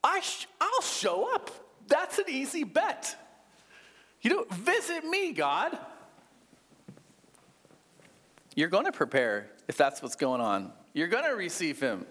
I 0.02 0.20
sh- 0.20 0.46
I'll 0.60 0.82
show 0.82 1.34
up. 1.34 1.50
That's 1.86 2.18
an 2.18 2.24
easy 2.28 2.64
bet. 2.64 3.16
You 4.22 4.30
know, 4.30 4.46
visit 4.50 5.04
me, 5.04 5.32
God. 5.32 5.78
You're 8.56 8.68
going 8.68 8.86
to 8.86 8.92
prepare 8.92 9.50
if 9.68 9.76
that's 9.76 10.02
what's 10.02 10.16
going 10.16 10.40
on. 10.40 10.72
You're 10.94 11.08
going 11.08 11.24
to 11.24 11.36
receive 11.36 11.80
him. 11.80 12.06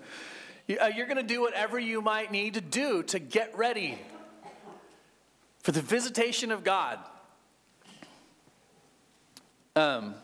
Uh, 0.69 0.87
you're 0.95 1.07
going 1.07 1.17
to 1.17 1.23
do 1.23 1.41
whatever 1.41 1.77
you 1.77 2.01
might 2.01 2.31
need 2.31 2.53
to 2.53 2.61
do 2.61 3.03
to 3.03 3.19
get 3.19 3.55
ready 3.57 3.97
for 5.59 5.73
the 5.73 5.81
visitation 5.81 6.51
of 6.51 6.63
God. 6.63 6.99
Um, 9.75 10.15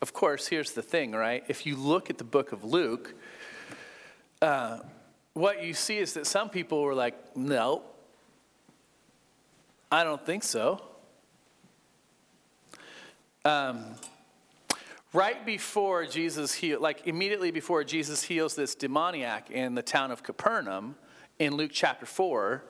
of 0.00 0.14
course, 0.14 0.46
here's 0.46 0.72
the 0.72 0.82
thing, 0.82 1.12
right? 1.12 1.44
If 1.48 1.66
you 1.66 1.76
look 1.76 2.08
at 2.08 2.16
the 2.16 2.24
book 2.24 2.52
of 2.52 2.64
Luke, 2.64 3.14
uh, 4.40 4.78
what 5.34 5.62
you 5.62 5.74
see 5.74 5.98
is 5.98 6.14
that 6.14 6.26
some 6.26 6.48
people 6.48 6.82
were 6.82 6.94
like, 6.94 7.36
no, 7.36 7.82
I 9.92 10.02
don't 10.02 10.24
think 10.24 10.44
so. 10.44 10.80
Um, 13.44 13.84
right 15.14 15.46
before 15.46 16.04
Jesus 16.04 16.52
healed, 16.52 16.82
like 16.82 17.06
immediately 17.06 17.52
before 17.52 17.84
Jesus 17.84 18.24
heals 18.24 18.56
this 18.56 18.74
demoniac 18.74 19.50
in 19.50 19.74
the 19.76 19.82
town 19.82 20.10
of 20.10 20.22
Capernaum 20.22 20.96
in 21.38 21.54
Luke 21.56 21.70
chapter 21.72 22.04
4, 22.04 22.64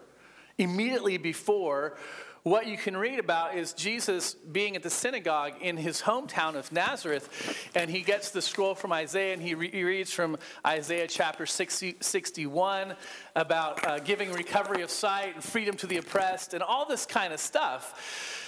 immediately 0.58 1.16
before, 1.16 1.96
what 2.42 2.66
you 2.66 2.76
can 2.76 2.94
read 2.94 3.18
about 3.18 3.56
is 3.56 3.72
Jesus 3.72 4.34
being 4.34 4.76
at 4.76 4.82
the 4.82 4.90
synagogue 4.90 5.54
in 5.62 5.78
his 5.78 6.02
hometown 6.02 6.54
of 6.54 6.70
Nazareth, 6.70 7.70
and 7.74 7.90
he 7.90 8.02
gets 8.02 8.30
the 8.30 8.42
scroll 8.42 8.74
from 8.74 8.92
Isaiah, 8.92 9.32
and 9.32 9.40
he, 9.40 9.54
re- 9.54 9.70
he 9.70 9.82
reads 9.82 10.12
from 10.12 10.36
Isaiah 10.66 11.06
chapter 11.08 11.46
60, 11.46 11.96
61 12.00 12.94
about 13.34 13.86
uh, 13.86 13.98
giving 14.00 14.30
recovery 14.30 14.82
of 14.82 14.90
sight 14.90 15.34
and 15.34 15.42
freedom 15.42 15.74
to 15.78 15.86
the 15.86 15.96
oppressed, 15.96 16.52
and 16.52 16.62
all 16.62 16.86
this 16.86 17.06
kind 17.06 17.32
of 17.32 17.40
stuff. 17.40 18.42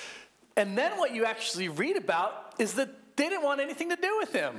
And 0.58 0.76
then 0.76 0.98
what 0.98 1.14
you 1.14 1.24
actually 1.24 1.70
read 1.70 1.96
about 1.96 2.45
is 2.58 2.74
that 2.74 3.16
they 3.16 3.28
didn't 3.28 3.44
want 3.44 3.60
anything 3.60 3.90
to 3.90 3.96
do 3.96 4.16
with 4.18 4.32
him. 4.32 4.56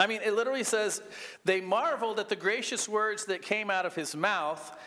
I 0.00 0.06
mean, 0.06 0.20
it 0.24 0.34
literally 0.34 0.64
says, 0.64 1.02
they 1.44 1.60
marveled 1.60 2.20
at 2.20 2.28
the 2.28 2.36
gracious 2.36 2.88
words 2.88 3.24
that 3.26 3.42
came 3.42 3.70
out 3.70 3.84
of 3.84 3.94
his 3.94 4.14
mouth, 4.14 4.78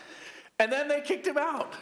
and 0.58 0.72
then 0.72 0.88
they 0.88 1.02
kicked 1.02 1.26
him 1.26 1.36
out. 1.36 1.74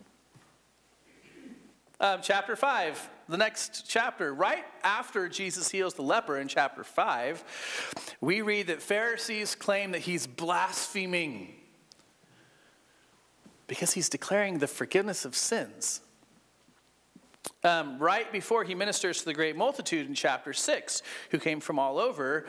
um, 2.00 2.20
chapter 2.22 2.56
5, 2.56 3.10
the 3.28 3.36
next 3.36 3.84
chapter, 3.86 4.32
right 4.32 4.64
after 4.82 5.28
Jesus 5.28 5.70
heals 5.70 5.92
the 5.92 6.02
leper 6.02 6.38
in 6.38 6.48
chapter 6.48 6.84
5, 6.84 8.16
we 8.22 8.40
read 8.40 8.68
that 8.68 8.80
Pharisees 8.80 9.54
claim 9.54 9.90
that 9.90 10.00
he's 10.00 10.26
blaspheming 10.26 11.52
because 13.66 13.92
he's 13.92 14.08
declaring 14.08 14.58
the 14.58 14.66
forgiveness 14.66 15.26
of 15.26 15.36
sins 15.36 16.00
um, 17.66 17.98
right 17.98 18.30
before 18.30 18.62
he 18.64 18.74
ministers 18.74 19.18
to 19.18 19.24
the 19.24 19.34
great 19.34 19.56
multitude 19.56 20.06
in 20.06 20.14
chapter 20.14 20.52
6, 20.52 21.02
who 21.30 21.38
came 21.38 21.60
from 21.60 21.78
all 21.78 21.98
over, 21.98 22.46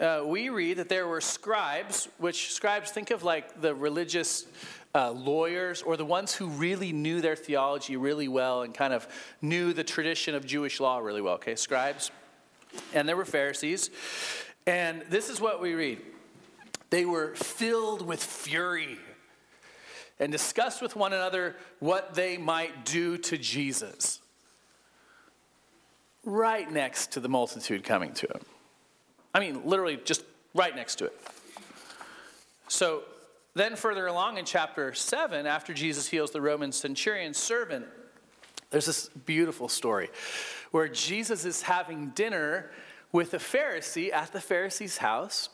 uh, 0.00 0.22
we 0.24 0.48
read 0.48 0.76
that 0.76 0.88
there 0.88 1.08
were 1.08 1.20
scribes, 1.20 2.08
which 2.18 2.52
scribes 2.52 2.90
think 2.90 3.10
of 3.10 3.24
like 3.24 3.60
the 3.60 3.74
religious 3.74 4.46
uh, 4.94 5.10
lawyers 5.10 5.82
or 5.82 5.96
the 5.96 6.04
ones 6.04 6.32
who 6.34 6.46
really 6.46 6.92
knew 6.92 7.20
their 7.20 7.34
theology 7.34 7.96
really 7.96 8.28
well 8.28 8.62
and 8.62 8.72
kind 8.72 8.94
of 8.94 9.08
knew 9.42 9.72
the 9.72 9.82
tradition 9.82 10.36
of 10.36 10.46
Jewish 10.46 10.78
law 10.78 10.98
really 10.98 11.20
well, 11.20 11.34
okay? 11.34 11.56
Scribes. 11.56 12.12
And 12.92 13.08
there 13.08 13.16
were 13.16 13.24
Pharisees. 13.24 13.90
And 14.66 15.02
this 15.10 15.30
is 15.30 15.40
what 15.40 15.60
we 15.60 15.74
read 15.74 16.00
they 16.90 17.04
were 17.04 17.34
filled 17.34 18.06
with 18.06 18.22
fury 18.22 18.98
and 20.20 20.30
discussed 20.30 20.80
with 20.80 20.94
one 20.94 21.12
another 21.12 21.56
what 21.80 22.14
they 22.14 22.36
might 22.36 22.84
do 22.84 23.18
to 23.18 23.36
Jesus 23.36 24.20
right 26.24 26.70
next 26.70 27.12
to 27.12 27.20
the 27.20 27.28
multitude 27.28 27.84
coming 27.84 28.12
to 28.14 28.26
him. 28.26 28.40
I 29.34 29.40
mean, 29.40 29.62
literally 29.64 29.98
just 30.04 30.22
right 30.54 30.74
next 30.74 30.96
to 30.96 31.06
it. 31.06 31.20
So 32.68 33.02
then, 33.54 33.76
further 33.76 34.06
along 34.06 34.38
in 34.38 34.44
chapter 34.44 34.94
7, 34.94 35.46
after 35.46 35.74
Jesus 35.74 36.08
heals 36.08 36.30
the 36.30 36.40
Roman 36.40 36.72
centurion's 36.72 37.36
servant, 37.36 37.86
there's 38.70 38.86
this 38.86 39.08
beautiful 39.08 39.68
story 39.68 40.10
where 40.72 40.88
Jesus 40.88 41.44
is 41.44 41.62
having 41.62 42.08
dinner 42.10 42.70
with 43.12 43.32
a 43.34 43.38
Pharisee 43.38 44.12
at 44.12 44.32
the 44.32 44.40
Pharisee's 44.40 44.98
house. 44.98 45.48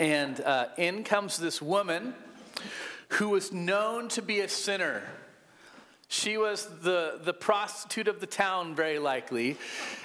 And 0.00 0.40
uh, 0.40 0.68
in 0.76 1.04
comes 1.04 1.36
this 1.36 1.62
woman 1.62 2.14
who 3.10 3.28
was 3.28 3.52
known 3.52 4.08
to 4.08 4.22
be 4.22 4.40
a 4.40 4.48
sinner. 4.48 5.04
She 6.08 6.38
was 6.38 6.66
the, 6.82 7.20
the 7.22 7.32
prostitute 7.32 8.08
of 8.08 8.20
the 8.20 8.26
town, 8.26 8.74
very 8.74 8.98
likely, 8.98 9.56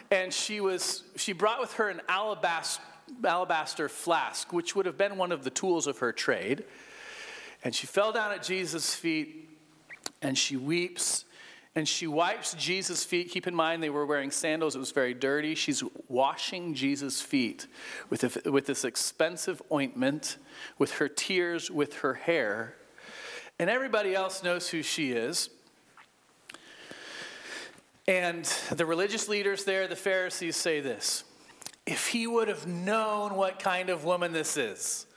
and 0.10 0.34
she, 0.34 0.60
was, 0.60 1.04
she 1.16 1.32
brought 1.34 1.60
with 1.60 1.74
her 1.74 1.90
an 1.90 2.02
alabaster, 2.10 2.82
alabaster 3.24 3.88
flask, 3.88 4.52
which 4.52 4.76
would 4.76 4.86
have 4.86 4.98
been 4.98 5.18
one 5.18 5.32
of 5.32 5.44
the 5.44 5.50
tools 5.50 5.88
of 5.88 6.00
her 6.00 6.12
trade. 6.12 6.64
And 7.64 7.76
she 7.76 7.86
fell 7.86 8.12
down 8.12 8.32
at 8.32 8.44
Jesus' 8.44 8.96
feet 8.96 9.50
and 10.22 10.38
she 10.38 10.58
weeps 10.58 11.26
and 11.76 11.88
she 11.88 12.06
wipes 12.06 12.54
Jesus' 12.56 13.04
feet. 13.04 13.30
Keep 13.30 13.48
in 13.48 13.56
mind, 13.56 13.82
they 13.82 13.90
were 13.90 14.06
wearing 14.06 14.32
sandals, 14.32 14.76
it 14.76 14.80
was 14.80 14.92
very 14.92 15.14
dirty. 15.14 15.56
She's 15.56 15.84
washing 16.10 16.74
Jesus' 16.74 17.22
feet 17.22 17.68
with, 18.10 18.46
a, 18.46 18.52
with 18.52 18.66
this 18.66 18.84
expensive 18.84 19.62
ointment, 19.72 20.38
with 20.78 20.94
her 20.94 21.08
tears, 21.08 21.72
with 21.72 22.00
her 22.00 22.16
hair. 22.16 22.76
And 23.58 23.70
everybody 23.70 24.14
else 24.16 24.44
knows 24.44 24.70
who 24.70 24.84
she 24.84 25.12
is. 25.12 25.50
And 28.12 28.44
the 28.72 28.86
religious 28.86 29.30
leaders 29.30 29.64
there, 29.64 29.88
the 29.88 29.96
Pharisees, 29.96 30.58
say 30.58 30.82
this 30.82 31.24
if 31.86 32.08
he 32.08 32.28
would 32.28 32.50
have 32.50 32.68
known 32.68 33.36
what 33.36 33.58
kind 33.58 33.90
of 33.90 34.04
woman 34.04 34.34
this 34.34 34.58
is. 34.58 35.08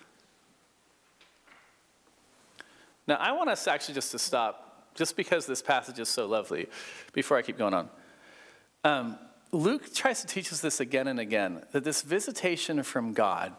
Now, 3.09 3.17
I 3.17 3.33
want 3.33 3.51
us 3.51 3.67
actually 3.67 3.95
just 3.95 4.13
to 4.13 4.19
stop, 4.21 4.95
just 4.95 5.17
because 5.17 5.45
this 5.45 5.61
passage 5.61 5.99
is 5.99 6.09
so 6.09 6.27
lovely, 6.27 6.69
before 7.13 7.37
I 7.37 7.43
keep 7.43 7.59
going 7.59 7.75
on. 7.75 7.91
Um, 8.85 9.19
Luke 9.51 9.93
tries 9.93 10.21
to 10.21 10.29
teach 10.29 10.53
us 10.53 10.61
this 10.61 10.79
again 10.79 11.09
and 11.09 11.19
again 11.19 11.65
that 11.73 11.83
this 11.83 12.03
visitation 12.03 12.81
from 12.85 13.13
God 13.13 13.55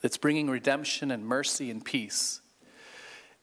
that's 0.00 0.16
bringing 0.16 0.48
redemption 0.48 1.10
and 1.10 1.26
mercy 1.26 1.70
and 1.70 1.84
peace 1.84 2.40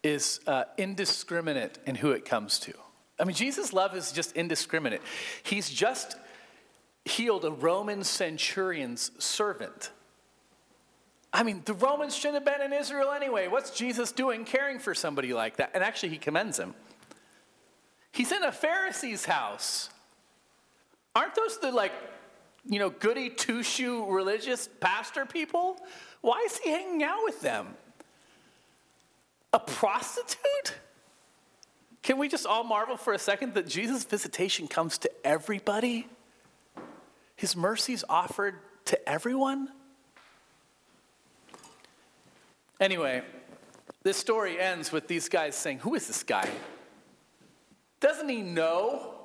is 0.02 0.40
uh, 0.48 0.64
indiscriminate 0.76 1.78
in 1.86 1.94
who 1.94 2.10
it 2.10 2.26
comes 2.26 2.58
to. 2.62 2.74
I 3.20 3.24
mean, 3.24 3.36
Jesus' 3.36 3.72
love 3.72 3.96
is 3.96 4.12
just 4.12 4.34
indiscriminate. 4.34 5.02
He's 5.44 5.70
just 5.70 6.18
healed 7.06 7.46
a 7.46 7.52
Roman 7.52 8.04
centurion's 8.04 9.12
servant. 9.24 9.92
I 11.32 11.44
mean, 11.44 11.62
the 11.66 11.74
Romans 11.74 12.16
shouldn't 12.16 12.46
have 12.46 12.46
been 12.46 12.66
in 12.66 12.78
Israel 12.78 13.12
anyway. 13.12 13.48
What's 13.48 13.72
Jesus 13.72 14.12
doing 14.12 14.46
caring 14.46 14.80
for 14.80 14.96
somebody 14.96 15.34
like 15.34 15.58
that? 15.58 15.72
And 15.74 15.84
actually, 15.84 16.10
he 16.10 16.18
commends 16.18 16.58
him. 16.58 16.74
He's 18.12 18.32
in 18.32 18.44
a 18.44 18.52
Pharisee's 18.52 19.26
house. 19.26 19.90
Aren't 21.16 21.36
those 21.36 21.60
the 21.60 21.72
like, 21.72 21.92
you 22.66 22.80
know, 22.80 22.90
goody 22.90 23.30
two 23.30 23.64
shoe 23.64 24.10
religious 24.10 24.70
pastor 24.80 25.26
people? 25.26 25.78
Why 26.22 26.42
is 26.46 26.58
he 26.58 26.70
hanging 26.70 27.04
out 27.04 27.20
with 27.24 27.42
them? 27.42 27.68
A 29.54 29.60
prostitute? 29.60 30.76
Can 32.06 32.20
we 32.20 32.28
just 32.28 32.46
all 32.46 32.64
marvel 32.64 32.98
for 32.98 33.14
a 33.14 33.18
second 33.18 33.56
that 33.56 33.68
Jesus' 33.68 34.04
visitation 34.04 34.68
comes 34.68 35.00
to 35.00 35.12
everybody? 35.26 36.08
His 37.36 37.56
mercies 37.56 38.04
offered 38.08 38.54
to 38.86 39.10
everyone? 39.10 39.70
Anyway, 42.80 43.24
this 44.04 44.18
story 44.18 44.60
ends 44.60 44.92
with 44.92 45.08
these 45.08 45.28
guys 45.30 45.56
saying, 45.56 45.80
Who 45.80 45.96
is 45.96 46.06
this 46.06 46.22
guy? 46.22 46.48
Doesn't 48.02 48.30
he 48.30 48.44
know? 48.44 49.16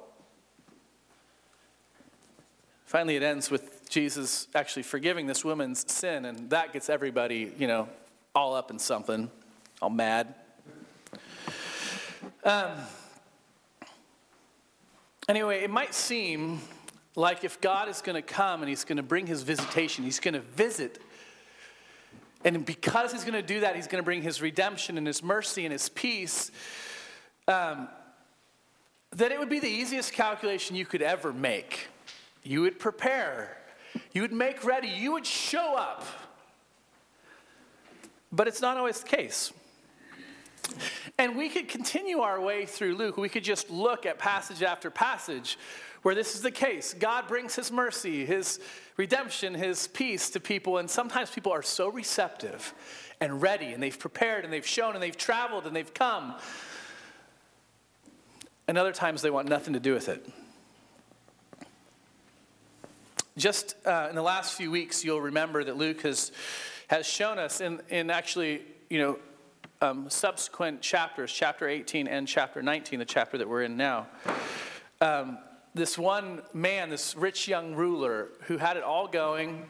Finally, 2.87 3.17
it 3.17 3.23
ends 3.23 3.51
with 3.51 3.91
Jesus 3.91 4.49
actually 4.55 4.85
forgiving 4.85 5.27
this 5.27 5.45
woman's 5.45 5.85
sin, 5.93 6.25
and 6.25 6.49
that 6.49 6.73
gets 6.73 6.89
everybody, 6.89 7.53
you 7.59 7.67
know, 7.67 7.91
all 8.35 8.55
up 8.55 8.71
in 8.71 8.79
something, 8.79 9.31
all 9.83 9.91
mad. 9.91 10.35
Um, 12.43 12.71
anyway, 15.29 15.63
it 15.63 15.71
might 15.71 15.95
seem 15.95 16.61
like 17.15 17.45
if 17.45 17.61
God 17.61 17.89
is 17.89 18.01
going 18.01 18.17
to 18.17 18.23
come 18.23 18.63
and 18.63 18.69
he's 18.69 18.85
going 18.85 18.97
to 18.97 19.03
bring 19.03 19.27
his 19.27 19.43
visitation, 19.43 20.05
he's 20.05 20.21
going 20.21 20.35
to 20.35 20.41
visit. 20.41 21.01
And 22.45 22.65
because 22.65 23.13
he's 23.13 23.25
going 23.25 23.35
to 23.35 23.43
do 23.43 23.61
that, 23.61 23.77
he's 23.77 23.87
going 23.87 24.03
to 24.03 24.05
bring 24.05 24.23
his 24.23 24.41
redemption 24.41 24.97
and 24.97 25.07
his 25.07 25.23
mercy 25.23 25.67
and 25.67 25.73
his 25.73 25.91
peace. 25.91 26.51
Um, 27.47 27.89
that 29.13 29.33
it 29.33 29.39
would 29.39 29.51
be 29.51 29.59
the 29.59 29.69
easiest 29.69 30.13
calculation 30.13 30.77
you 30.77 30.87
could 30.87 31.03
ever 31.03 31.33
make. 31.33 31.89
You 32.43 32.63
would 32.63 32.79
prepare, 32.79 33.59
you 34.13 34.23
would 34.23 34.33
make 34.33 34.65
ready, 34.65 34.89
you 34.89 35.13
would 35.13 35.27
show 35.27 35.77
up. 35.77 36.07
But 38.33 38.49
it's 38.49 38.63
not 38.63 38.77
always 38.77 39.01
the 39.01 39.09
case. 39.09 39.53
And 41.19 41.37
we 41.37 41.49
could 41.49 41.69
continue 41.69 42.21
our 42.21 42.41
way 42.41 42.67
through 42.67 42.97
Luke. 42.97 43.17
We 43.17 43.29
could 43.29 43.45
just 43.45 43.71
look 43.71 44.07
at 44.07 44.19
passage 44.19 44.63
after 44.63 44.91
passage 44.91 45.59
where 46.03 46.15
this 46.15 46.35
is 46.35 46.43
the 46.43 46.51
case. 46.51 46.95
God 46.95 47.29
brings 47.29 47.55
his 47.55 47.71
mercy, 47.71 48.25
his 48.25 48.59
redemption, 48.97 49.55
his 49.55 49.87
peace 49.89 50.31
to 50.31 50.41
people, 50.41 50.79
and 50.79 50.89
sometimes 50.89 51.31
people 51.31 51.53
are 51.53 51.63
so 51.63 51.91
receptive 51.91 52.73
and 53.21 53.43
ready, 53.43 53.73
and 53.73 53.83
they've 53.83 53.99
prepared, 53.99 54.45
and 54.45 54.53
they've 54.53 54.67
shown, 54.67 54.95
and 54.95 55.03
they've 55.03 55.17
traveled, 55.17 55.67
and 55.67 55.77
they've 55.77 55.93
come. 55.93 56.37
And 58.67 58.79
other 58.79 58.93
times 58.93 59.21
they 59.21 59.31
want 59.31 59.49
nothing 59.49 59.75
to 59.75 59.81
do 59.81 59.93
with 59.93 60.09
it. 60.09 60.27
Just 63.37 63.75
uh, 63.87 64.07
in 64.09 64.17
the 64.17 64.23
last 64.23 64.55
few 64.55 64.71
weeks, 64.71 65.05
you'll 65.05 65.21
remember 65.21 65.63
that 65.65 65.77
Luke 65.77 66.03
has, 66.03 66.33
has 66.89 67.07
shown 67.07 67.39
us 67.39 67.61
in, 67.61 67.81
in 67.89 68.11
actually, 68.11 68.63
you 68.89 68.99
know, 68.99 69.19
um, 69.83 70.11
subsequent 70.11 70.83
chapters, 70.83 71.33
chapter 71.33 71.67
18 71.69 72.07
and 72.07 72.29
chapter 72.29 72.63
19, 72.63 72.99
the 72.99 73.05
chapter 73.05 73.39
that 73.39 73.49
we're 73.49 73.63
in 73.63 73.77
now. 73.77 74.07
Um, 75.01 75.39
this 75.75 75.97
one 75.97 76.43
man, 76.53 76.91
this 76.91 77.17
rich 77.17 77.49
young 77.49 77.75
ruler 77.75 78.29
who 78.43 78.59
had 78.59 78.77
it 78.77 78.83
all 78.83 79.09
going, 79.09 79.69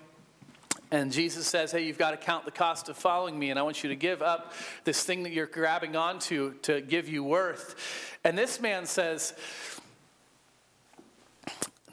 and 0.91 1.13
Jesus 1.13 1.47
says, 1.47 1.71
Hey, 1.71 1.85
you've 1.85 1.99
got 1.99 2.11
to 2.11 2.17
count 2.17 2.45
the 2.45 2.51
cost 2.51 2.89
of 2.89 2.97
following 2.97 3.39
me, 3.39 3.51
and 3.51 3.59
I 3.59 3.63
want 3.63 3.85
you 3.85 3.91
to 3.91 3.97
give 3.97 4.23
up 4.23 4.53
this 4.83 5.05
thing 5.05 5.23
that 5.23 5.33
you're 5.33 5.47
grabbing 5.47 5.95
onto 5.95 6.55
to 6.63 6.81
give 6.81 7.09
you 7.09 7.23
worth. 7.23 7.77
And 8.25 8.37
this 8.37 8.61
man 8.61 8.87
says, 8.87 9.35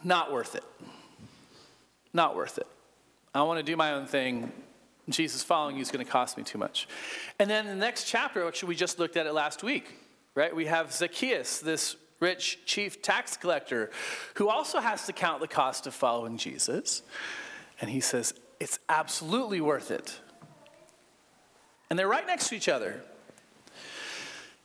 Not 0.04 0.32
worth 0.32 0.56
it. 0.56 0.64
Not 2.14 2.36
worth 2.36 2.58
it. 2.58 2.68
I 3.36 3.44
want 3.44 3.60
to 3.60 3.64
do 3.64 3.78
my 3.78 3.94
own 3.94 4.08
thing. 4.08 4.52
Jesus 5.10 5.44
following 5.44 5.76
you 5.76 5.82
is 5.82 5.92
going 5.92 6.06
to 6.06 6.12
cost 6.12 6.38
me 6.38 6.44
too 6.44 6.58
much. 6.58 6.88
And 7.40 7.50
then 7.50 7.66
the 7.66 7.76
next 7.76 8.06
chapter, 8.06 8.46
actually, 8.46 8.70
we 8.70 8.76
just 8.76 9.00
looked 9.00 9.18
at 9.18 9.26
it 9.26 9.34
last 9.34 9.64
week, 9.64 9.98
right? 10.36 10.56
We 10.56 10.66
have 10.66 10.92
Zacchaeus, 10.92 11.60
this 11.60 11.96
rich 12.20 12.60
chief 12.66 13.02
tax 13.02 13.38
collector, 13.38 13.92
who 14.36 14.50
also 14.50 14.80
has 14.80 15.06
to 15.06 15.14
count 15.14 15.40
the 15.40 15.48
cost 15.48 15.88
of 15.88 15.94
following 15.94 16.38
Jesus. 16.38 17.04
And 17.80 17.90
he 17.90 18.00
says, 18.00 18.34
It's 18.60 18.80
absolutely 18.90 19.62
worth 19.62 19.92
it. 19.92 20.20
And 21.90 21.98
they're 21.98 22.08
right 22.08 22.28
next 22.28 22.50
to 22.50 22.56
each 22.56 22.68
other. 22.68 23.02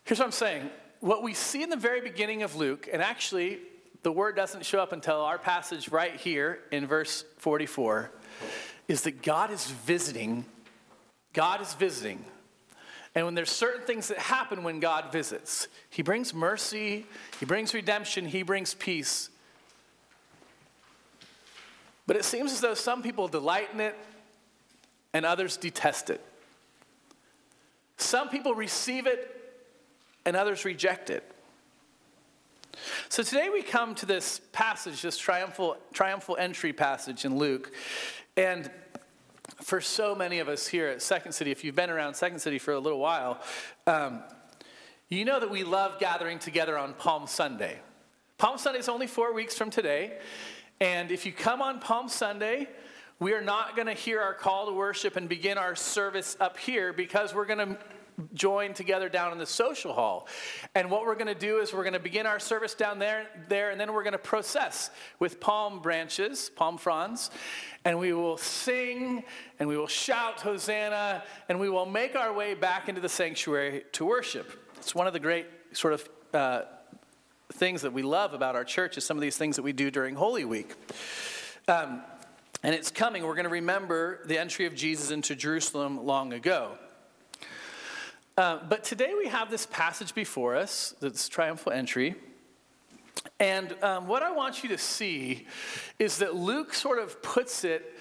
Here's 0.04 0.18
what 0.18 0.26
I'm 0.26 0.32
saying 0.32 0.70
what 1.00 1.22
we 1.22 1.34
see 1.34 1.62
in 1.62 1.70
the 1.70 1.76
very 1.76 2.00
beginning 2.00 2.42
of 2.42 2.54
Luke, 2.54 2.88
and 2.92 3.02
actually, 3.02 3.58
the 4.02 4.12
word 4.12 4.34
doesn't 4.34 4.64
show 4.64 4.80
up 4.80 4.92
until 4.92 5.20
our 5.20 5.38
passage 5.38 5.88
right 5.88 6.14
here 6.16 6.60
in 6.70 6.86
verse 6.86 7.24
44 7.38 8.10
is 8.88 9.02
that 9.02 9.22
God 9.22 9.50
is 9.50 9.66
visiting. 9.66 10.44
God 11.32 11.60
is 11.60 11.74
visiting. 11.74 12.24
And 13.14 13.26
when 13.26 13.34
there's 13.34 13.50
certain 13.50 13.86
things 13.86 14.08
that 14.08 14.18
happen 14.18 14.62
when 14.62 14.80
God 14.80 15.12
visits, 15.12 15.68
He 15.90 16.02
brings 16.02 16.32
mercy, 16.32 17.06
He 17.38 17.46
brings 17.46 17.74
redemption, 17.74 18.26
He 18.26 18.42
brings 18.42 18.74
peace. 18.74 19.28
But 22.06 22.16
it 22.16 22.24
seems 22.24 22.52
as 22.52 22.60
though 22.60 22.74
some 22.74 23.02
people 23.02 23.28
delight 23.28 23.68
in 23.72 23.80
it 23.80 23.96
and 25.12 25.24
others 25.24 25.56
detest 25.56 26.10
it. 26.10 26.20
Some 27.96 28.28
people 28.28 28.54
receive 28.54 29.06
it 29.06 29.28
and 30.24 30.36
others 30.36 30.64
reject 30.64 31.10
it. 31.10 31.30
So 33.08 33.22
today 33.22 33.50
we 33.50 33.62
come 33.62 33.94
to 33.96 34.06
this 34.06 34.40
passage, 34.52 35.02
this 35.02 35.18
triumphal, 35.18 35.76
triumphal 35.92 36.36
entry 36.38 36.72
passage 36.72 37.24
in 37.24 37.36
Luke. 37.36 37.72
And 38.36 38.70
for 39.60 39.80
so 39.80 40.14
many 40.14 40.38
of 40.38 40.48
us 40.48 40.66
here 40.66 40.88
at 40.88 41.02
Second 41.02 41.32
City, 41.32 41.50
if 41.50 41.64
you've 41.64 41.74
been 41.74 41.90
around 41.90 42.14
Second 42.14 42.38
City 42.38 42.58
for 42.58 42.72
a 42.72 42.78
little 42.78 42.98
while, 42.98 43.40
um, 43.86 44.22
you 45.10 45.26
know 45.26 45.38
that 45.38 45.50
we 45.50 45.64
love 45.64 45.98
gathering 45.98 46.38
together 46.38 46.78
on 46.78 46.94
Palm 46.94 47.26
Sunday. 47.26 47.78
Palm 48.38 48.56
Sunday 48.56 48.78
is 48.78 48.88
only 48.88 49.06
four 49.06 49.34
weeks 49.34 49.54
from 49.54 49.68
today. 49.68 50.18
And 50.80 51.12
if 51.12 51.26
you 51.26 51.32
come 51.32 51.60
on 51.60 51.78
Palm 51.78 52.08
Sunday, 52.08 52.68
we 53.20 53.34
are 53.34 53.42
not 53.42 53.76
going 53.76 53.86
to 53.86 53.92
hear 53.92 54.20
our 54.20 54.32
call 54.32 54.66
to 54.66 54.72
worship 54.72 55.16
and 55.16 55.28
begin 55.28 55.58
our 55.58 55.76
service 55.76 56.36
up 56.40 56.56
here 56.56 56.94
because 56.94 57.34
we're 57.34 57.44
going 57.44 57.58
to 57.58 57.78
join 58.34 58.74
together 58.74 59.08
down 59.08 59.32
in 59.32 59.38
the 59.38 59.46
social 59.46 59.92
hall. 59.92 60.26
And 60.74 60.90
what 60.90 61.02
we're 61.02 61.14
going 61.14 61.26
to 61.26 61.34
do 61.34 61.58
is 61.58 61.72
we're 61.72 61.82
going 61.82 61.92
to 61.92 62.00
begin 62.00 62.26
our 62.26 62.38
service 62.38 62.74
down 62.74 62.98
there, 62.98 63.26
there 63.48 63.70
and 63.70 63.80
then 63.80 63.92
we're 63.92 64.02
going 64.02 64.12
to 64.12 64.18
process 64.18 64.90
with 65.18 65.40
palm 65.40 65.80
branches, 65.80 66.50
palm 66.54 66.78
fronds, 66.78 67.30
and 67.84 67.98
we 67.98 68.12
will 68.12 68.36
sing 68.36 69.24
and 69.58 69.68
we 69.68 69.76
will 69.76 69.86
shout 69.86 70.40
Hosanna 70.40 71.24
and 71.48 71.58
we 71.58 71.68
will 71.68 71.86
make 71.86 72.16
our 72.16 72.32
way 72.32 72.54
back 72.54 72.88
into 72.88 73.00
the 73.00 73.08
sanctuary 73.08 73.84
to 73.92 74.04
worship. 74.04 74.70
It's 74.76 74.94
one 74.94 75.06
of 75.06 75.12
the 75.12 75.20
great 75.20 75.46
sort 75.72 75.94
of 75.94 76.08
uh, 76.32 76.62
things 77.52 77.82
that 77.82 77.92
we 77.92 78.02
love 78.02 78.34
about 78.34 78.56
our 78.56 78.64
church 78.64 78.96
is 78.96 79.04
some 79.04 79.16
of 79.16 79.20
these 79.20 79.36
things 79.36 79.56
that 79.56 79.62
we 79.62 79.72
do 79.72 79.90
during 79.90 80.14
Holy 80.14 80.44
Week. 80.44 80.74
Um, 81.68 82.02
and 82.62 82.74
it's 82.74 82.90
coming. 82.90 83.24
We're 83.24 83.34
going 83.34 83.44
to 83.44 83.50
remember 83.50 84.20
the 84.26 84.38
entry 84.38 84.66
of 84.66 84.74
Jesus 84.74 85.10
into 85.10 85.34
Jerusalem 85.34 86.04
long 86.04 86.32
ago. 86.32 86.78
Uh, 88.38 88.58
but 88.66 88.82
today 88.82 89.12
we 89.16 89.28
have 89.28 89.50
this 89.50 89.66
passage 89.66 90.14
before 90.14 90.56
us, 90.56 90.94
this 91.00 91.28
triumphal 91.28 91.70
entry. 91.70 92.14
And 93.38 93.74
um, 93.82 94.06
what 94.06 94.22
I 94.22 94.30
want 94.30 94.62
you 94.62 94.70
to 94.70 94.78
see 94.78 95.46
is 95.98 96.16
that 96.18 96.34
Luke 96.34 96.72
sort 96.72 96.98
of 96.98 97.20
puts 97.22 97.62
it 97.62 97.94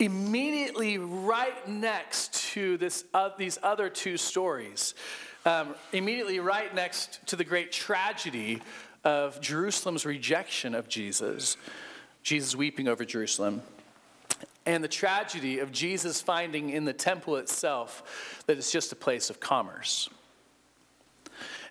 immediately 0.00 0.98
right 0.98 1.68
next 1.68 2.34
to 2.52 2.76
this, 2.78 3.04
uh, 3.14 3.30
these 3.38 3.56
other 3.62 3.88
two 3.88 4.16
stories. 4.16 4.94
Um, 5.46 5.76
immediately 5.92 6.40
right 6.40 6.74
next 6.74 7.20
to 7.26 7.36
the 7.36 7.44
great 7.44 7.70
tragedy 7.70 8.60
of 9.04 9.40
Jerusalem's 9.40 10.04
rejection 10.04 10.74
of 10.74 10.88
Jesus, 10.88 11.56
Jesus 12.24 12.56
weeping 12.56 12.88
over 12.88 13.04
Jerusalem 13.04 13.62
and 14.74 14.84
the 14.84 14.88
tragedy 14.88 15.60
of 15.60 15.72
Jesus 15.72 16.20
finding 16.20 16.68
in 16.68 16.84
the 16.84 16.92
temple 16.92 17.36
itself 17.36 18.42
that 18.46 18.58
it's 18.58 18.70
just 18.70 18.92
a 18.92 18.96
place 18.96 19.30
of 19.30 19.40
commerce. 19.40 20.10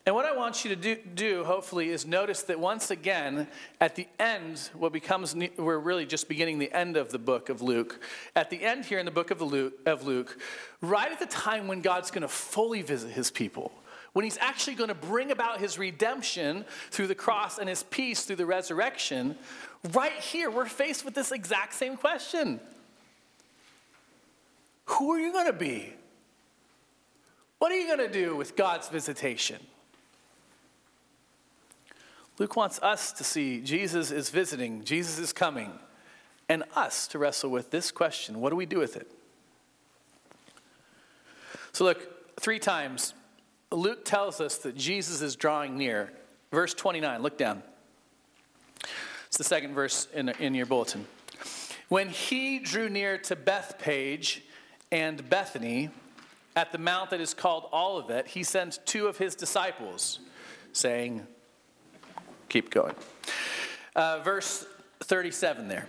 And 0.07 0.15
what 0.15 0.25
I 0.25 0.35
want 0.35 0.63
you 0.63 0.69
to 0.69 0.75
do, 0.75 0.95
do, 1.13 1.43
hopefully, 1.43 1.89
is 1.89 2.07
notice 2.07 2.41
that 2.43 2.59
once 2.59 2.89
again, 2.89 3.47
at 3.79 3.95
the 3.95 4.07
end, 4.19 4.69
what 4.73 4.93
becomes, 4.93 5.35
we're 5.57 5.77
really 5.77 6.07
just 6.07 6.27
beginning 6.27 6.57
the 6.57 6.71
end 6.73 6.97
of 6.97 7.11
the 7.11 7.19
book 7.19 7.49
of 7.49 7.61
Luke. 7.61 7.99
At 8.35 8.49
the 8.49 8.63
end 8.63 8.85
here 8.85 8.97
in 8.97 9.05
the 9.05 9.11
book 9.11 9.29
of, 9.29 9.41
Luke, 9.41 9.73
of 9.85 10.07
Luke, 10.07 10.39
right 10.81 11.11
at 11.11 11.19
the 11.19 11.25
time 11.27 11.67
when 11.67 11.81
God's 11.81 12.09
going 12.09 12.23
to 12.23 12.27
fully 12.27 12.81
visit 12.81 13.11
his 13.11 13.29
people, 13.29 13.71
when 14.13 14.23
he's 14.23 14.39
actually 14.39 14.75
going 14.75 14.87
to 14.87 14.95
bring 14.95 15.29
about 15.29 15.59
his 15.59 15.77
redemption 15.77 16.65
through 16.89 17.07
the 17.07 17.15
cross 17.15 17.59
and 17.59 17.69
his 17.69 17.83
peace 17.83 18.23
through 18.23 18.37
the 18.37 18.45
resurrection, 18.45 19.37
right 19.91 20.13
here, 20.13 20.49
we're 20.49 20.65
faced 20.65 21.05
with 21.05 21.13
this 21.13 21.31
exact 21.31 21.75
same 21.75 21.95
question 21.95 22.59
who 24.87 25.11
are 25.11 25.19
you 25.19 25.31
going 25.31 25.45
to 25.45 25.53
be? 25.53 25.93
What 27.59 27.71
are 27.71 27.75
you 27.75 27.87
going 27.87 28.07
to 28.07 28.11
do 28.11 28.35
with 28.35 28.55
God's 28.55 28.89
visitation? 28.89 29.57
Luke 32.39 32.55
wants 32.55 32.79
us 32.83 33.11
to 33.13 33.23
see 33.23 33.61
Jesus 33.61 34.11
is 34.11 34.29
visiting, 34.29 34.83
Jesus 34.83 35.17
is 35.17 35.33
coming, 35.33 35.71
and 36.47 36.63
us 36.75 37.07
to 37.09 37.19
wrestle 37.19 37.49
with 37.49 37.71
this 37.71 37.91
question 37.91 38.39
what 38.41 38.51
do 38.51 38.55
we 38.55 38.65
do 38.65 38.79
with 38.79 38.95
it? 38.95 39.11
So, 41.73 41.83
look, 41.83 42.39
three 42.39 42.59
times 42.59 43.13
Luke 43.71 44.05
tells 44.05 44.39
us 44.39 44.57
that 44.59 44.75
Jesus 44.75 45.21
is 45.21 45.35
drawing 45.35 45.77
near. 45.77 46.11
Verse 46.51 46.73
29, 46.73 47.21
look 47.21 47.37
down. 47.37 47.61
It's 49.27 49.37
the 49.37 49.43
second 49.43 49.73
verse 49.73 50.07
in, 50.13 50.29
in 50.29 50.55
your 50.55 50.65
bulletin. 50.65 51.05
When 51.89 52.09
he 52.09 52.59
drew 52.59 52.89
near 52.89 53.17
to 53.19 53.35
Bethphage 53.35 54.43
and 54.91 55.29
Bethany, 55.29 55.89
at 56.55 56.71
the 56.71 56.77
mount 56.77 57.09
that 57.11 57.21
is 57.21 57.33
called 57.33 57.69
Olivet, 57.73 58.27
he 58.27 58.43
sent 58.43 58.79
two 58.85 59.07
of 59.07 59.17
his 59.17 59.35
disciples, 59.35 60.19
saying, 60.73 61.25
Keep 62.49 62.69
going. 62.69 62.95
Uh, 63.95 64.19
verse 64.19 64.65
37 65.01 65.67
there. 65.67 65.87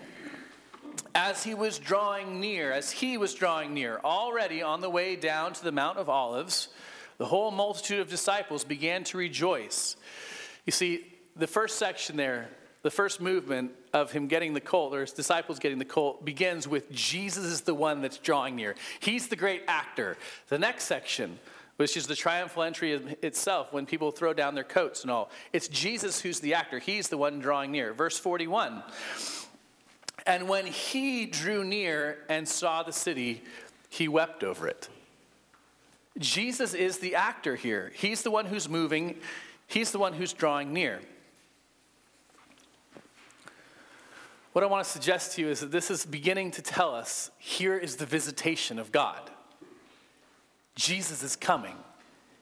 as 1.14 1.44
he 1.44 1.54
was 1.54 1.78
drawing 1.78 2.40
near, 2.40 2.72
as 2.72 2.90
he 2.90 3.16
was 3.16 3.34
drawing 3.34 3.72
near, 3.74 4.00
already 4.04 4.62
on 4.62 4.80
the 4.80 4.90
way 4.90 5.16
down 5.16 5.52
to 5.52 5.64
the 5.64 5.72
Mount 5.72 5.98
of 5.98 6.08
Olives, 6.08 6.68
the 7.18 7.26
whole 7.26 7.50
multitude 7.50 8.00
of 8.00 8.08
disciples 8.08 8.64
began 8.64 9.04
to 9.04 9.18
rejoice. 9.18 9.96
You 10.66 10.72
see, 10.72 11.06
the 11.36 11.46
first 11.46 11.78
section 11.78 12.16
there, 12.16 12.48
the 12.88 12.94
first 12.94 13.20
movement 13.20 13.70
of 13.92 14.12
him 14.12 14.28
getting 14.28 14.54
the 14.54 14.62
colt, 14.62 14.94
or 14.94 15.02
his 15.02 15.12
disciples 15.12 15.58
getting 15.58 15.78
the 15.78 15.84
colt, 15.84 16.24
begins 16.24 16.66
with 16.66 16.90
Jesus 16.90 17.44
is 17.44 17.60
the 17.60 17.74
one 17.74 18.00
that's 18.00 18.16
drawing 18.16 18.56
near. 18.56 18.74
He's 19.00 19.28
the 19.28 19.36
great 19.36 19.60
actor. 19.68 20.16
The 20.48 20.58
next 20.58 20.84
section, 20.84 21.38
which 21.76 21.98
is 21.98 22.06
the 22.06 22.14
triumphal 22.14 22.62
entry 22.62 22.94
itself 23.20 23.74
when 23.74 23.84
people 23.84 24.10
throw 24.10 24.32
down 24.32 24.54
their 24.54 24.64
coats 24.64 25.02
and 25.02 25.10
all, 25.10 25.30
it's 25.52 25.68
Jesus 25.68 26.22
who's 26.22 26.40
the 26.40 26.54
actor. 26.54 26.78
He's 26.78 27.10
the 27.10 27.18
one 27.18 27.40
drawing 27.40 27.72
near. 27.72 27.92
Verse 27.92 28.18
41. 28.18 28.82
And 30.24 30.48
when 30.48 30.64
he 30.64 31.26
drew 31.26 31.64
near 31.64 32.24
and 32.30 32.48
saw 32.48 32.84
the 32.84 32.94
city, 32.94 33.42
he 33.90 34.08
wept 34.08 34.42
over 34.42 34.66
it. 34.66 34.88
Jesus 36.16 36.72
is 36.72 37.00
the 37.00 37.16
actor 37.16 37.54
here. 37.54 37.92
He's 37.94 38.22
the 38.22 38.30
one 38.30 38.46
who's 38.46 38.66
moving, 38.66 39.16
he's 39.66 39.90
the 39.90 39.98
one 39.98 40.14
who's 40.14 40.32
drawing 40.32 40.72
near. 40.72 41.02
What 44.58 44.64
I 44.64 44.70
want 44.70 44.84
to 44.84 44.90
suggest 44.90 45.36
to 45.36 45.40
you 45.40 45.50
is 45.50 45.60
that 45.60 45.70
this 45.70 45.88
is 45.88 46.04
beginning 46.04 46.50
to 46.50 46.62
tell 46.62 46.92
us 46.92 47.30
here 47.38 47.78
is 47.78 47.94
the 47.94 48.06
visitation 48.06 48.80
of 48.80 48.90
God. 48.90 49.30
Jesus 50.74 51.22
is 51.22 51.36
coming. 51.36 51.76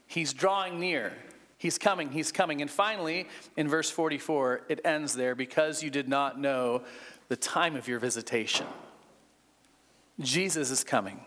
He's 0.07 0.33
drawing 0.33 0.81
near. 0.81 1.13
He's 1.59 1.77
coming, 1.77 2.11
he's 2.11 2.33
coming. 2.33 2.63
And 2.63 2.71
finally, 2.71 3.29
in 3.59 3.69
verse 3.69 3.91
44, 3.91 4.63
it 4.71 4.81
ends 4.83 5.13
there 5.13 5.35
because 5.35 5.83
you 5.83 5.91
did 5.91 6.09
not 6.09 6.41
know 6.41 6.85
the 7.29 7.37
time 7.37 7.77
of 7.77 7.87
your 7.87 7.99
visitation. 7.99 8.67
Jesus 10.19 10.71
is 10.71 10.83
coming. 10.83 11.21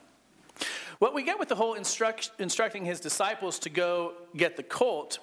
What 0.98 1.14
we 1.14 1.22
get 1.22 1.38
with 1.38 1.50
the 1.50 1.56
whole 1.56 1.76
instruct, 1.76 2.32
instructing 2.40 2.84
his 2.84 3.00
disciples 3.00 3.60
to 3.60 3.70
go 3.70 4.14
get 4.36 4.58
the 4.58 4.64
colt 4.64 5.20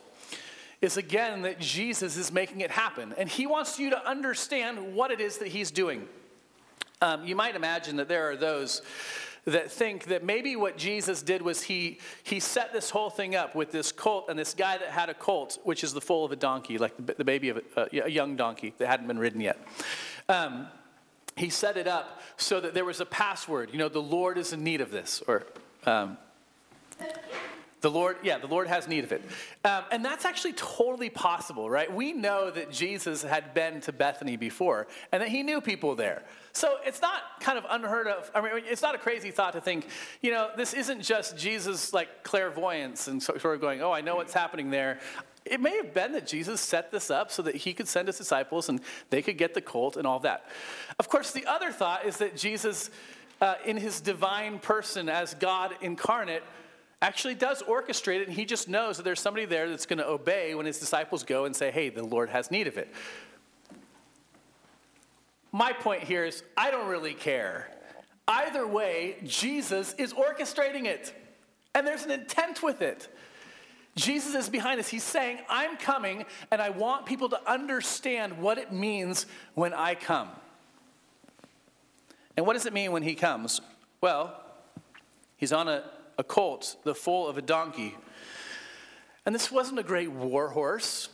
is 0.80 0.96
again 0.96 1.42
that 1.42 1.58
Jesus 1.58 2.16
is 2.16 2.32
making 2.32 2.60
it 2.60 2.70
happen. 2.70 3.14
And 3.16 3.28
he 3.28 3.46
wants 3.46 3.78
you 3.78 3.90
to 3.90 4.08
understand 4.08 4.94
what 4.94 5.10
it 5.10 5.20
is 5.20 5.38
that 5.38 5.48
he's 5.48 5.70
doing. 5.70 6.06
Um, 7.00 7.24
you 7.24 7.36
might 7.36 7.56
imagine 7.56 7.96
that 7.96 8.08
there 8.08 8.30
are 8.30 8.36
those 8.36 8.82
that 9.46 9.70
think 9.70 10.06
that 10.06 10.24
maybe 10.24 10.56
what 10.56 10.76
Jesus 10.76 11.22
did 11.22 11.40
was 11.40 11.62
he, 11.62 11.98
he 12.24 12.40
set 12.40 12.72
this 12.72 12.90
whole 12.90 13.10
thing 13.10 13.36
up 13.36 13.54
with 13.54 13.70
this 13.70 13.92
colt 13.92 14.26
and 14.28 14.36
this 14.36 14.54
guy 14.54 14.76
that 14.76 14.88
had 14.88 15.08
a 15.08 15.14
colt, 15.14 15.58
which 15.62 15.84
is 15.84 15.92
the 15.92 16.00
foal 16.00 16.24
of 16.24 16.32
a 16.32 16.36
donkey, 16.36 16.78
like 16.78 16.94
the, 17.16 17.24
baby 17.24 17.50
of 17.50 17.62
a, 17.76 17.88
a, 18.04 18.10
young 18.10 18.34
donkey 18.34 18.74
that 18.78 18.88
hadn't 18.88 19.06
been 19.06 19.20
ridden 19.20 19.40
yet. 19.40 19.56
Um, 20.28 20.66
he 21.36 21.48
set 21.48 21.76
it 21.76 21.86
up 21.86 22.20
so 22.36 22.60
that 22.60 22.74
there 22.74 22.84
was 22.84 23.00
a 23.00 23.06
password, 23.06 23.70
you 23.72 23.78
know, 23.78 23.88
the 23.88 24.02
Lord 24.02 24.36
is 24.36 24.52
in 24.52 24.64
need 24.64 24.80
of 24.80 24.90
this, 24.90 25.22
or 25.28 25.44
um, 25.84 26.18
the 27.86 27.90
Lord, 27.92 28.16
yeah, 28.24 28.38
the 28.38 28.48
Lord 28.48 28.66
has 28.66 28.88
need 28.88 29.04
of 29.04 29.12
it. 29.12 29.22
Um, 29.64 29.84
and 29.92 30.04
that's 30.04 30.24
actually 30.24 30.54
totally 30.54 31.08
possible, 31.08 31.70
right? 31.70 31.92
We 31.92 32.12
know 32.12 32.50
that 32.50 32.72
Jesus 32.72 33.22
had 33.22 33.54
been 33.54 33.80
to 33.82 33.92
Bethany 33.92 34.36
before 34.36 34.88
and 35.12 35.22
that 35.22 35.28
he 35.28 35.44
knew 35.44 35.60
people 35.60 35.94
there. 35.94 36.24
So 36.52 36.78
it's 36.84 37.00
not 37.00 37.22
kind 37.38 37.56
of 37.56 37.64
unheard 37.70 38.08
of. 38.08 38.28
I 38.34 38.40
mean, 38.40 38.64
it's 38.66 38.82
not 38.82 38.96
a 38.96 38.98
crazy 38.98 39.30
thought 39.30 39.52
to 39.52 39.60
think, 39.60 39.86
you 40.20 40.32
know, 40.32 40.50
this 40.56 40.74
isn't 40.74 41.00
just 41.00 41.38
Jesus 41.38 41.92
like 41.92 42.24
clairvoyance 42.24 43.06
and 43.06 43.22
sort 43.22 43.44
of 43.44 43.60
going, 43.60 43.80
oh, 43.82 43.92
I 43.92 44.00
know 44.00 44.16
what's 44.16 44.34
happening 44.34 44.70
there. 44.70 44.98
It 45.44 45.60
may 45.60 45.76
have 45.76 45.94
been 45.94 46.10
that 46.10 46.26
Jesus 46.26 46.60
set 46.60 46.90
this 46.90 47.08
up 47.08 47.30
so 47.30 47.40
that 47.42 47.54
he 47.54 47.72
could 47.72 47.86
send 47.86 48.08
his 48.08 48.18
disciples 48.18 48.68
and 48.68 48.80
they 49.10 49.22
could 49.22 49.38
get 49.38 49.54
the 49.54 49.60
colt 49.60 49.96
and 49.96 50.08
all 50.08 50.18
that. 50.20 50.46
Of 50.98 51.08
course, 51.08 51.30
the 51.30 51.46
other 51.46 51.70
thought 51.70 52.04
is 52.04 52.16
that 52.16 52.36
Jesus, 52.36 52.90
uh, 53.40 53.54
in 53.64 53.76
his 53.76 54.00
divine 54.00 54.58
person 54.58 55.08
as 55.08 55.34
God 55.34 55.76
incarnate, 55.80 56.42
actually 57.02 57.34
does 57.34 57.62
orchestrate 57.62 58.22
it, 58.22 58.28
and 58.28 58.36
he 58.36 58.44
just 58.44 58.68
knows 58.68 58.96
that 58.96 59.02
there's 59.02 59.20
somebody 59.20 59.44
there 59.44 59.68
that's 59.68 59.86
going 59.86 59.98
to 59.98 60.06
obey 60.08 60.54
when 60.54 60.66
his 60.66 60.78
disciples 60.78 61.22
go 61.22 61.44
and 61.44 61.54
say, 61.54 61.70
hey, 61.70 61.88
the 61.88 62.02
Lord 62.02 62.30
has 62.30 62.50
need 62.50 62.66
of 62.66 62.78
it. 62.78 62.92
My 65.52 65.72
point 65.72 66.02
here 66.02 66.24
is 66.24 66.42
I 66.56 66.70
don't 66.70 66.88
really 66.88 67.14
care. 67.14 67.70
Either 68.28 68.66
way, 68.66 69.16
Jesus 69.24 69.94
is 69.98 70.12
orchestrating 70.12 70.84
it, 70.84 71.14
and 71.74 71.86
there's 71.86 72.04
an 72.04 72.10
intent 72.10 72.62
with 72.62 72.82
it. 72.82 73.08
Jesus 73.94 74.34
is 74.34 74.50
behind 74.50 74.78
us. 74.78 74.88
He's 74.88 75.02
saying, 75.02 75.38
I'm 75.48 75.76
coming, 75.76 76.26
and 76.50 76.60
I 76.60 76.70
want 76.70 77.06
people 77.06 77.28
to 77.30 77.50
understand 77.50 78.38
what 78.38 78.58
it 78.58 78.72
means 78.72 79.26
when 79.54 79.72
I 79.72 79.94
come. 79.94 80.28
And 82.36 82.46
what 82.46 82.52
does 82.52 82.66
it 82.66 82.74
mean 82.74 82.92
when 82.92 83.02
he 83.02 83.14
comes? 83.14 83.60
Well, 84.02 84.38
he's 85.38 85.52
on 85.52 85.68
a, 85.68 85.84
a 86.18 86.24
colt, 86.24 86.76
the 86.84 86.94
foal 86.94 87.28
of 87.28 87.38
a 87.38 87.42
donkey. 87.42 87.96
And 89.24 89.34
this 89.34 89.50
wasn't 89.50 89.78
a 89.78 89.82
great 89.82 90.10
war 90.10 90.48
horse. 90.48 91.08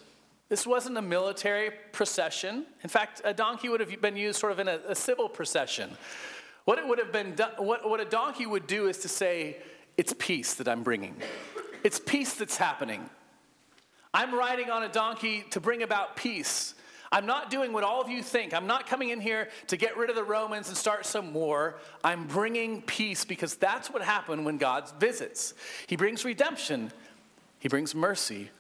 This 0.49 0.67
wasn't 0.67 0.99
a 0.99 1.03
military 1.03 1.71
procession. 1.93 2.67
In 2.83 2.91
fact, 2.91 3.23
a 3.25 3.33
donkey 3.33 3.69
would 3.69 3.81
have 3.81 4.01
been 4.03 4.17
used 4.17 4.39
sort 4.39 4.53
of 4.53 4.59
in 4.59 4.69
a, 4.69 4.81
a 4.89 4.95
civil 4.95 5.29
procession. 5.29 5.91
What 6.65 6.79
it 6.79 6.87
would 6.87 6.99
have 6.99 7.11
been 7.11 7.35
done, 7.35 7.53
what, 7.57 7.89
what 7.89 8.01
a 8.01 8.05
donkey 8.05 8.47
would 8.47 8.67
do 8.67 8.87
is 8.87 8.99
to 8.99 9.09
say, 9.09 9.57
It's 9.97 10.15
peace 10.19 10.55
that 10.55 10.69
I'm 10.69 10.83
bringing. 10.83 11.17
It's 11.83 11.99
peace 11.99 12.35
that's 12.35 12.57
happening. 12.57 13.09
I'm 14.15 14.35
riding 14.35 14.71
on 14.71 14.83
a 14.83 14.89
donkey 14.89 15.45
to 15.51 15.61
bring 15.61 15.83
about 15.83 16.17
peace. 16.17 16.75
I'm 17.13 17.27
not 17.27 17.51
doing 17.51 17.75
what 17.75 17.85
all 17.85 18.01
of 18.01 18.09
you 18.09 18.23
think. 18.23 18.55
I'm 18.55 18.67
not 18.67 18.87
coming 18.87 19.11
in 19.11 19.21
here 19.21 19.51
to 19.67 19.77
get 19.77 19.99
rid 19.99 20.09
of 20.09 20.17
the 20.17 20.25
Romans 20.25 20.69
and 20.69 20.77
start 20.77 21.05
some 21.05 21.35
war. 21.35 21.77
I'm 22.03 22.27
bringing 22.27 22.81
peace 22.81 23.27
because 23.27 23.55
that's 23.55 23.91
what 23.91 24.03
happened 24.03 24.47
when 24.47 24.57
God 24.57 24.91
visits. 24.99 25.53
He 25.87 25.95
brings 25.95 26.25
redemption, 26.25 26.91
He 27.59 27.69
brings 27.69 27.95
mercy, 27.95 28.51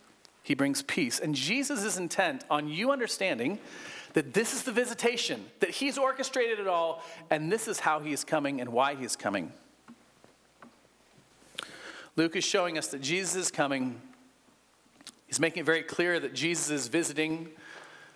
He 0.43 0.55
brings 0.55 0.83
peace. 0.83 1.19
And 1.19 1.35
Jesus 1.35 1.83
is 1.83 1.97
intent 1.97 2.45
on 2.51 2.69
you 2.69 2.93
understanding 2.93 3.59
that 4.13 4.35
this 4.35 4.53
is 4.53 4.65
the 4.65 4.73
visitation, 4.73 5.47
that 5.61 5.71
He's 5.71 5.97
orchestrated 5.97 6.61
it 6.61 6.67
all, 6.67 7.03
and 7.31 7.51
this 7.51 7.67
is 7.67 7.81
how 7.81 8.01
He 8.01 8.13
is 8.13 8.23
coming 8.23 8.61
and 8.61 8.71
why 8.71 8.95
He 8.95 9.05
is 9.07 9.17
coming. 9.17 9.51
Luke 12.17 12.37
is 12.37 12.45
showing 12.45 12.77
us 12.77 12.89
that 12.89 13.01
Jesus 13.01 13.35
is 13.35 13.51
coming. 13.51 13.99
He's 15.27 15.41
making 15.41 15.63
it 15.63 15.65
very 15.65 15.83
clear 15.83 16.21
that 16.21 16.35
Jesus 16.35 16.69
is 16.69 16.89
visiting, 16.89 17.49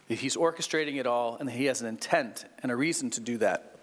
that 0.08 0.18
he's 0.18 0.36
orchestrating 0.36 0.96
it 0.96 1.06
all, 1.06 1.36
and 1.36 1.48
that 1.48 1.52
he 1.52 1.64
has 1.66 1.80
an 1.80 1.88
intent 1.88 2.44
and 2.62 2.70
a 2.70 2.76
reason 2.76 3.10
to 3.10 3.20
do 3.20 3.38
that. 3.38 3.76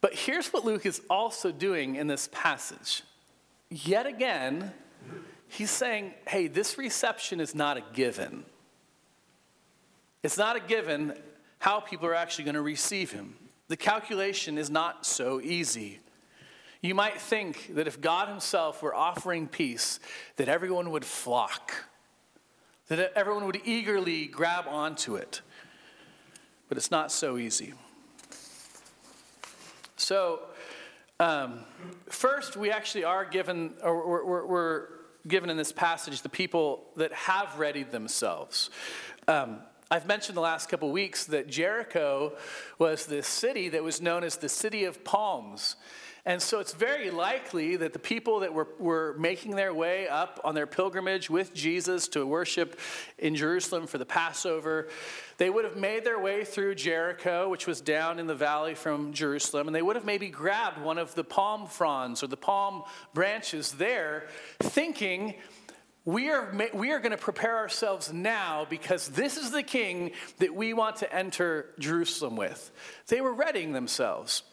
But 0.00 0.14
here's 0.14 0.52
what 0.52 0.64
Luke 0.64 0.84
is 0.84 1.00
also 1.08 1.52
doing 1.52 1.96
in 1.96 2.06
this 2.06 2.28
passage. 2.32 3.02
Yet 3.70 4.06
again, 4.06 4.72
he's 5.48 5.70
saying, 5.70 6.14
hey, 6.26 6.48
this 6.48 6.76
reception 6.76 7.40
is 7.40 7.54
not 7.54 7.76
a 7.76 7.82
given. 7.92 8.44
It's 10.22 10.38
not 10.38 10.56
a 10.56 10.60
given 10.60 11.14
how 11.58 11.80
people 11.80 12.06
are 12.08 12.14
actually 12.14 12.44
going 12.44 12.54
to 12.54 12.62
receive 12.62 13.12
him. 13.12 13.36
The 13.68 13.76
calculation 13.76 14.58
is 14.58 14.68
not 14.70 15.06
so 15.06 15.40
easy. 15.40 16.00
You 16.82 16.96
might 16.96 17.20
think 17.20 17.76
that 17.76 17.86
if 17.86 18.00
God 18.00 18.28
Himself 18.28 18.82
were 18.82 18.94
offering 18.94 19.46
peace, 19.46 20.00
that 20.36 20.48
everyone 20.48 20.90
would 20.90 21.04
flock, 21.04 21.72
that 22.88 23.12
everyone 23.14 23.46
would 23.46 23.60
eagerly 23.64 24.26
grab 24.26 24.66
onto 24.68 25.16
it. 25.16 25.40
But 26.68 26.78
it's 26.78 26.90
not 26.90 27.12
so 27.12 27.38
easy. 27.38 27.74
So, 29.96 30.40
um, 31.20 31.60
first, 32.08 32.56
we 32.56 32.70
actually 32.70 33.04
are 33.04 33.24
given, 33.24 33.74
or 33.82 34.24
we're, 34.24 34.46
we're, 34.46 34.88
given 35.28 35.50
in 35.50 35.56
this 35.56 35.70
passage, 35.70 36.22
the 36.22 36.28
people 36.28 36.84
that 36.96 37.12
have 37.12 37.58
readied 37.58 37.92
themselves. 37.92 38.70
Um, 39.28 39.60
I've 39.90 40.06
mentioned 40.06 40.36
the 40.36 40.42
last 40.42 40.68
couple 40.68 40.90
weeks 40.90 41.26
that 41.26 41.48
Jericho 41.48 42.32
was 42.78 43.06
this 43.06 43.28
city 43.28 43.68
that 43.68 43.84
was 43.84 44.00
known 44.00 44.24
as 44.24 44.36
the 44.36 44.48
City 44.48 44.84
of 44.84 45.04
Palms. 45.04 45.76
And 46.24 46.40
so 46.40 46.60
it's 46.60 46.72
very 46.72 47.10
likely 47.10 47.74
that 47.76 47.92
the 47.92 47.98
people 47.98 48.40
that 48.40 48.54
were, 48.54 48.68
were 48.78 49.16
making 49.18 49.56
their 49.56 49.74
way 49.74 50.06
up 50.06 50.40
on 50.44 50.54
their 50.54 50.68
pilgrimage 50.68 51.28
with 51.28 51.52
Jesus 51.52 52.06
to 52.08 52.24
worship 52.24 52.78
in 53.18 53.34
Jerusalem 53.34 53.88
for 53.88 53.98
the 53.98 54.06
Passover, 54.06 54.88
they 55.38 55.50
would 55.50 55.64
have 55.64 55.76
made 55.76 56.04
their 56.04 56.20
way 56.20 56.44
through 56.44 56.76
Jericho, 56.76 57.48
which 57.48 57.66
was 57.66 57.80
down 57.80 58.20
in 58.20 58.28
the 58.28 58.36
valley 58.36 58.76
from 58.76 59.12
Jerusalem, 59.12 59.66
and 59.66 59.74
they 59.74 59.82
would 59.82 59.96
have 59.96 60.04
maybe 60.04 60.28
grabbed 60.28 60.80
one 60.80 60.96
of 60.96 61.12
the 61.16 61.24
palm 61.24 61.66
fronds 61.66 62.22
or 62.22 62.28
the 62.28 62.36
palm 62.36 62.84
branches 63.14 63.72
there, 63.72 64.28
thinking, 64.60 65.34
we 66.04 66.30
are, 66.30 66.54
we 66.72 66.92
are 66.92 67.00
going 67.00 67.10
to 67.10 67.16
prepare 67.16 67.56
ourselves 67.56 68.12
now 68.12 68.64
because 68.70 69.08
this 69.08 69.36
is 69.36 69.50
the 69.50 69.62
king 69.64 70.12
that 70.38 70.54
we 70.54 70.72
want 70.72 70.96
to 70.96 71.12
enter 71.12 71.70
Jerusalem 71.80 72.36
with. 72.36 72.70
They 73.08 73.20
were 73.20 73.34
readying 73.34 73.72
themselves. 73.72 74.44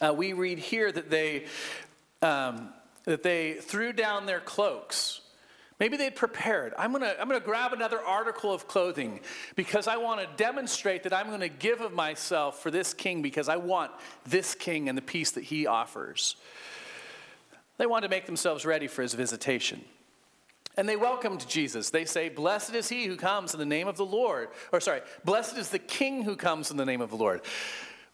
Uh, 0.00 0.12
we 0.14 0.32
read 0.32 0.58
here 0.58 0.92
that 0.92 1.10
they, 1.10 1.46
um, 2.22 2.70
that 3.04 3.22
they 3.22 3.54
threw 3.54 3.92
down 3.92 4.26
their 4.26 4.40
cloaks 4.40 5.20
Maybe 5.78 5.98
they'd 5.98 6.16
prepared. 6.16 6.72
I'm 6.78 6.92
to 6.94 7.20
I'm 7.20 7.28
to 7.28 7.40
grab 7.40 7.72
another 7.72 8.00
article 8.00 8.52
of 8.52 8.66
clothing 8.66 9.20
because 9.56 9.86
I 9.86 9.98
want 9.98 10.20
to 10.20 10.42
demonstrate 10.42 11.02
that 11.02 11.12
I'm 11.12 11.28
going 11.28 11.40
to 11.40 11.48
give 11.50 11.82
of 11.82 11.92
myself 11.92 12.62
for 12.62 12.70
this 12.70 12.94
king 12.94 13.20
because 13.20 13.48
I 13.48 13.56
want 13.56 13.92
this 14.24 14.54
king 14.54 14.88
and 14.88 14.96
the 14.96 15.02
peace 15.02 15.32
that 15.32 15.44
he 15.44 15.66
offers. 15.66 16.36
They 17.76 17.84
wanted 17.84 18.08
to 18.08 18.10
make 18.10 18.24
themselves 18.24 18.64
ready 18.64 18.86
for 18.86 19.02
his 19.02 19.12
visitation. 19.12 19.84
And 20.78 20.88
they 20.88 20.96
welcomed 20.96 21.46
Jesus. 21.46 21.90
They 21.90 22.06
say, 22.06 22.30
Blessed 22.30 22.74
is 22.74 22.88
he 22.88 23.04
who 23.04 23.16
comes 23.16 23.52
in 23.52 23.60
the 23.60 23.66
name 23.66 23.86
of 23.86 23.98
the 23.98 24.04
Lord. 24.04 24.48
Or, 24.72 24.80
sorry, 24.80 25.00
blessed 25.24 25.58
is 25.58 25.68
the 25.68 25.78
king 25.78 26.22
who 26.22 26.36
comes 26.36 26.70
in 26.70 26.78
the 26.78 26.86
name 26.86 27.02
of 27.02 27.10
the 27.10 27.16
Lord 27.16 27.42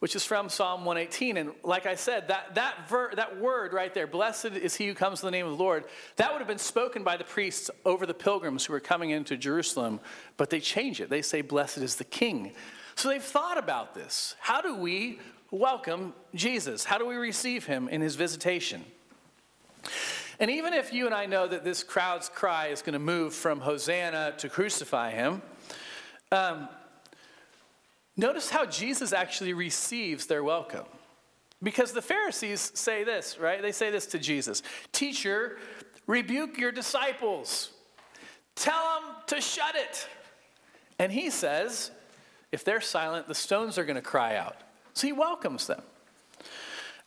which 0.02 0.16
is 0.16 0.24
from 0.24 0.48
Psalm 0.48 0.84
118. 0.84 1.36
And 1.36 1.52
like 1.62 1.86
I 1.86 1.94
said, 1.94 2.26
that, 2.26 2.56
that, 2.56 2.88
ver, 2.88 3.12
that 3.14 3.38
word 3.40 3.72
right 3.72 3.94
there, 3.94 4.08
blessed 4.08 4.46
is 4.46 4.74
he 4.74 4.88
who 4.88 4.94
comes 4.94 5.22
in 5.22 5.28
the 5.28 5.30
name 5.30 5.46
of 5.46 5.56
the 5.56 5.62
Lord, 5.62 5.84
that 6.16 6.32
would 6.32 6.40
have 6.40 6.48
been 6.48 6.58
spoken 6.58 7.04
by 7.04 7.16
the 7.16 7.22
priests 7.22 7.70
over 7.84 8.04
the 8.04 8.12
pilgrims 8.12 8.64
who 8.64 8.72
were 8.72 8.80
coming 8.80 9.10
into 9.10 9.36
Jerusalem, 9.36 10.00
but 10.36 10.50
they 10.50 10.58
change 10.58 11.00
it. 11.00 11.08
They 11.08 11.22
say, 11.22 11.40
blessed 11.40 11.78
is 11.78 11.94
the 11.94 12.04
king. 12.04 12.52
So 12.96 13.10
they've 13.10 13.22
thought 13.22 13.58
about 13.58 13.94
this. 13.94 14.34
How 14.40 14.60
do 14.60 14.74
we 14.74 15.20
welcome 15.52 16.14
Jesus? 16.34 16.84
How 16.84 16.98
do 16.98 17.06
we 17.06 17.14
receive 17.14 17.66
him 17.66 17.86
in 17.86 18.00
his 18.00 18.16
visitation? 18.16 18.84
And 20.40 20.50
even 20.50 20.72
if 20.72 20.92
you 20.92 21.06
and 21.06 21.14
I 21.14 21.26
know 21.26 21.46
that 21.46 21.62
this 21.62 21.84
crowd's 21.84 22.28
cry 22.28 22.66
is 22.66 22.82
going 22.82 22.94
to 22.94 22.98
move 22.98 23.34
from 23.34 23.60
Hosanna 23.60 24.34
to 24.38 24.48
crucify 24.48 25.12
him, 25.12 25.42
um, 26.32 26.68
Notice 28.16 28.50
how 28.50 28.66
Jesus 28.66 29.12
actually 29.12 29.54
receives 29.54 30.26
their 30.26 30.44
welcome. 30.44 30.84
Because 31.62 31.92
the 31.92 32.02
Pharisees 32.02 32.72
say 32.74 33.04
this, 33.04 33.38
right? 33.38 33.62
They 33.62 33.72
say 33.72 33.90
this 33.90 34.06
to 34.06 34.18
Jesus 34.18 34.62
Teacher, 34.90 35.58
rebuke 36.06 36.58
your 36.58 36.72
disciples, 36.72 37.70
tell 38.54 39.00
them 39.00 39.14
to 39.28 39.40
shut 39.40 39.76
it. 39.76 40.08
And 40.98 41.10
he 41.10 41.30
says, 41.30 41.90
if 42.50 42.64
they're 42.64 42.80
silent, 42.80 43.28
the 43.28 43.34
stones 43.34 43.78
are 43.78 43.84
going 43.84 43.96
to 43.96 44.02
cry 44.02 44.36
out. 44.36 44.56
So 44.92 45.06
he 45.06 45.12
welcomes 45.12 45.66
them. 45.66 45.82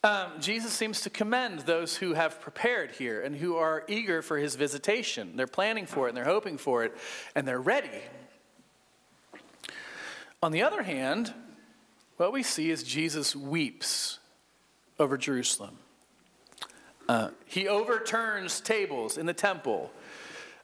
Um, 0.04 0.34
Jesus 0.40 0.72
seems 0.72 1.02
to 1.02 1.10
commend 1.10 1.62
those 1.62 1.98
who 1.98 2.14
have 2.14 2.40
prepared 2.40 2.92
here 2.92 3.22
and 3.22 3.36
who 3.36 3.56
are 3.56 3.84
eager 3.88 4.22
for 4.22 4.38
his 4.38 4.56
visitation. 4.56 5.36
They're 5.36 5.48
planning 5.48 5.86
for 5.86 6.08
it 6.08 6.10
and 6.10 6.18
they're 6.18 6.26
hoping 6.26 6.58
for 6.58 6.84
it 6.84 6.96
and 7.36 7.48
they're 7.48 7.62
ready. 7.62 8.02
On 10.46 10.52
the 10.52 10.62
other 10.62 10.84
hand, 10.84 11.34
what 12.18 12.32
we 12.32 12.44
see 12.44 12.70
is 12.70 12.84
Jesus 12.84 13.36
weeps 13.36 14.20
over 15.00 15.18
Jerusalem. 15.18 15.80
Uh, 17.10 17.30
he 17.48 17.68
overturns 17.68 18.62
tables 18.62 19.18
in 19.18 19.26
the 19.26 19.34
temple. 19.34 19.92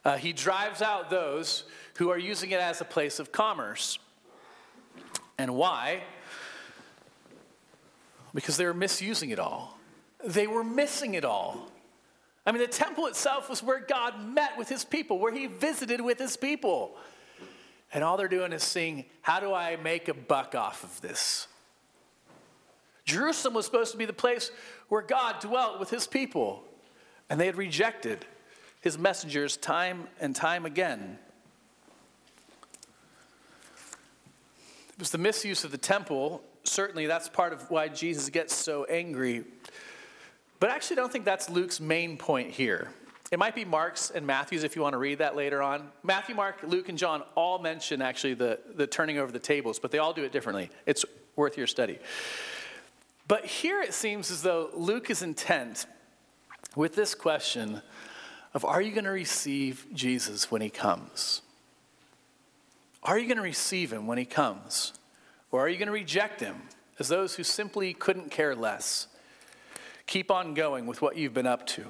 Uh, 0.04 0.18
he 0.18 0.32
drives 0.32 0.82
out 0.82 1.10
those 1.10 1.64
who 1.96 2.10
are 2.10 2.16
using 2.16 2.52
it 2.52 2.60
as 2.60 2.80
a 2.80 2.84
place 2.84 3.18
of 3.18 3.32
commerce. 3.32 3.98
And 5.36 5.56
why? 5.56 6.04
Because 8.32 8.56
they 8.56 8.66
were 8.66 8.74
misusing 8.74 9.30
it 9.30 9.40
all. 9.40 9.76
They 10.24 10.46
were 10.46 10.62
missing 10.62 11.14
it 11.14 11.24
all. 11.24 11.72
I 12.46 12.52
mean, 12.52 12.60
the 12.60 12.68
temple 12.68 13.06
itself 13.06 13.50
was 13.50 13.64
where 13.64 13.80
God 13.80 14.32
met 14.32 14.56
with 14.56 14.68
his 14.68 14.84
people, 14.84 15.18
where 15.18 15.32
he 15.32 15.48
visited 15.48 16.00
with 16.00 16.20
his 16.20 16.36
people. 16.36 16.96
And 17.92 18.02
all 18.02 18.16
they're 18.16 18.28
doing 18.28 18.52
is 18.52 18.62
seeing, 18.62 19.04
how 19.20 19.40
do 19.40 19.52
I 19.52 19.76
make 19.76 20.08
a 20.08 20.14
buck 20.14 20.54
off 20.54 20.82
of 20.82 21.00
this? 21.00 21.46
Jerusalem 23.04 23.54
was 23.54 23.66
supposed 23.66 23.92
to 23.92 23.98
be 23.98 24.04
the 24.04 24.12
place 24.12 24.50
where 24.88 25.02
God 25.02 25.40
dwelt 25.40 25.78
with 25.78 25.90
his 25.90 26.06
people, 26.06 26.62
and 27.28 27.40
they 27.40 27.46
had 27.46 27.56
rejected 27.56 28.24
his 28.80 28.98
messengers 28.98 29.56
time 29.56 30.08
and 30.20 30.34
time 30.34 30.64
again. 30.64 31.18
It 34.88 34.98
was 34.98 35.10
the 35.10 35.18
misuse 35.18 35.64
of 35.64 35.70
the 35.70 35.78
temple. 35.78 36.42
Certainly, 36.64 37.06
that's 37.06 37.28
part 37.28 37.52
of 37.52 37.70
why 37.70 37.88
Jesus 37.88 38.28
gets 38.28 38.54
so 38.54 38.84
angry. 38.84 39.44
But 40.60 40.70
I 40.70 40.76
actually 40.76 40.96
don't 40.96 41.10
think 41.10 41.24
that's 41.24 41.50
Luke's 41.50 41.80
main 41.80 42.16
point 42.16 42.52
here. 42.52 42.88
It 43.32 43.38
might 43.38 43.54
be 43.54 43.64
Mark's 43.64 44.10
and 44.10 44.26
Matthew's 44.26 44.62
if 44.62 44.76
you 44.76 44.82
want 44.82 44.92
to 44.92 44.98
read 44.98 45.18
that 45.18 45.34
later 45.34 45.62
on. 45.62 45.90
Matthew, 46.02 46.34
Mark, 46.34 46.62
Luke, 46.62 46.90
and 46.90 46.98
John 46.98 47.22
all 47.34 47.58
mention 47.58 48.02
actually 48.02 48.34
the, 48.34 48.60
the 48.74 48.86
turning 48.86 49.16
over 49.16 49.32
the 49.32 49.38
tables, 49.38 49.78
but 49.78 49.90
they 49.90 49.96
all 49.96 50.12
do 50.12 50.22
it 50.22 50.32
differently. 50.32 50.68
It's 50.84 51.02
worth 51.34 51.56
your 51.56 51.66
study. 51.66 51.98
But 53.26 53.46
here 53.46 53.80
it 53.80 53.94
seems 53.94 54.30
as 54.30 54.42
though 54.42 54.68
Luke 54.74 55.08
is 55.08 55.22
intent 55.22 55.86
with 56.76 56.94
this 56.94 57.14
question 57.14 57.80
of 58.52 58.66
are 58.66 58.82
you 58.82 58.92
going 58.92 59.04
to 59.04 59.10
receive 59.10 59.86
Jesus 59.94 60.50
when 60.50 60.60
he 60.60 60.68
comes? 60.68 61.40
Are 63.02 63.18
you 63.18 63.26
going 63.26 63.38
to 63.38 63.42
receive 63.42 63.94
him 63.94 64.06
when 64.06 64.18
he 64.18 64.26
comes? 64.26 64.92
Or 65.50 65.60
are 65.60 65.70
you 65.70 65.78
going 65.78 65.86
to 65.86 65.92
reject 65.92 66.40
him 66.40 66.56
as 66.98 67.08
those 67.08 67.36
who 67.36 67.44
simply 67.44 67.94
couldn't 67.94 68.30
care 68.30 68.54
less? 68.54 69.06
Keep 70.06 70.30
on 70.30 70.52
going 70.52 70.84
with 70.84 71.00
what 71.00 71.16
you've 71.16 71.32
been 71.32 71.46
up 71.46 71.66
to. 71.68 71.86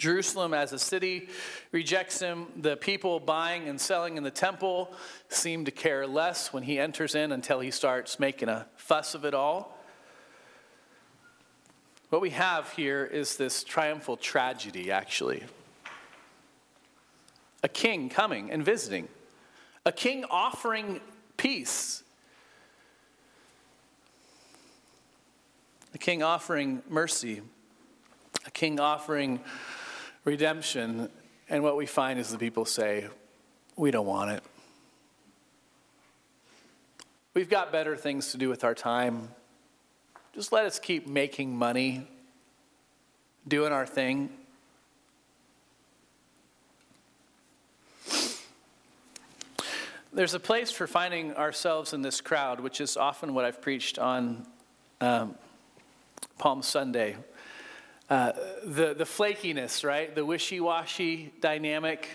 Jerusalem 0.00 0.54
as 0.54 0.72
a 0.72 0.78
city 0.78 1.28
rejects 1.72 2.18
him. 2.18 2.46
The 2.56 2.76
people 2.76 3.20
buying 3.20 3.68
and 3.68 3.80
selling 3.80 4.16
in 4.16 4.24
the 4.24 4.30
temple 4.30 4.92
seem 5.28 5.66
to 5.66 5.70
care 5.70 6.06
less 6.06 6.52
when 6.52 6.62
he 6.62 6.78
enters 6.78 7.14
in 7.14 7.30
until 7.32 7.60
he 7.60 7.70
starts 7.70 8.18
making 8.18 8.48
a 8.48 8.66
fuss 8.76 9.14
of 9.14 9.24
it 9.24 9.34
all. 9.34 9.76
What 12.08 12.22
we 12.22 12.30
have 12.30 12.72
here 12.72 13.04
is 13.04 13.36
this 13.36 13.62
triumphal 13.62 14.16
tragedy, 14.16 14.90
actually. 14.90 15.44
A 17.62 17.68
king 17.68 18.08
coming 18.08 18.50
and 18.50 18.64
visiting, 18.64 19.06
a 19.84 19.92
king 19.92 20.24
offering 20.30 21.00
peace, 21.36 22.02
a 25.92 25.98
king 25.98 26.22
offering 26.22 26.82
mercy, 26.88 27.42
a 28.46 28.50
king 28.50 28.80
offering 28.80 29.40
redemption, 30.30 31.10
and 31.48 31.60
what 31.64 31.76
we 31.76 31.86
find 31.86 32.16
is 32.20 32.30
the 32.30 32.38
people 32.38 32.64
say, 32.64 33.08
We 33.74 33.90
don't 33.90 34.06
want 34.06 34.30
it. 34.30 34.44
We've 37.34 37.50
got 37.50 37.72
better 37.72 37.96
things 37.96 38.30
to 38.30 38.38
do 38.38 38.48
with 38.48 38.62
our 38.62 38.74
time. 38.74 39.30
Just 40.32 40.52
let 40.52 40.66
us 40.66 40.78
keep 40.78 41.08
making 41.08 41.56
money, 41.56 42.06
doing 43.48 43.72
our 43.72 43.86
thing. 43.86 44.30
There's 50.12 50.34
a 50.34 50.40
place 50.40 50.70
for 50.70 50.86
finding 50.86 51.34
ourselves 51.34 51.92
in 51.92 52.02
this 52.02 52.20
crowd, 52.20 52.60
which 52.60 52.80
is 52.80 52.96
often 52.96 53.34
what 53.34 53.44
I've 53.44 53.60
preached 53.60 53.98
on 53.98 54.46
um, 55.00 55.34
Palm 56.38 56.62
Sunday. 56.62 57.16
Uh, 58.10 58.32
the, 58.64 58.92
the 58.92 59.04
flakiness, 59.04 59.84
right? 59.84 60.12
The 60.16 60.24
wishy 60.24 60.58
washy 60.58 61.32
dynamic. 61.40 62.08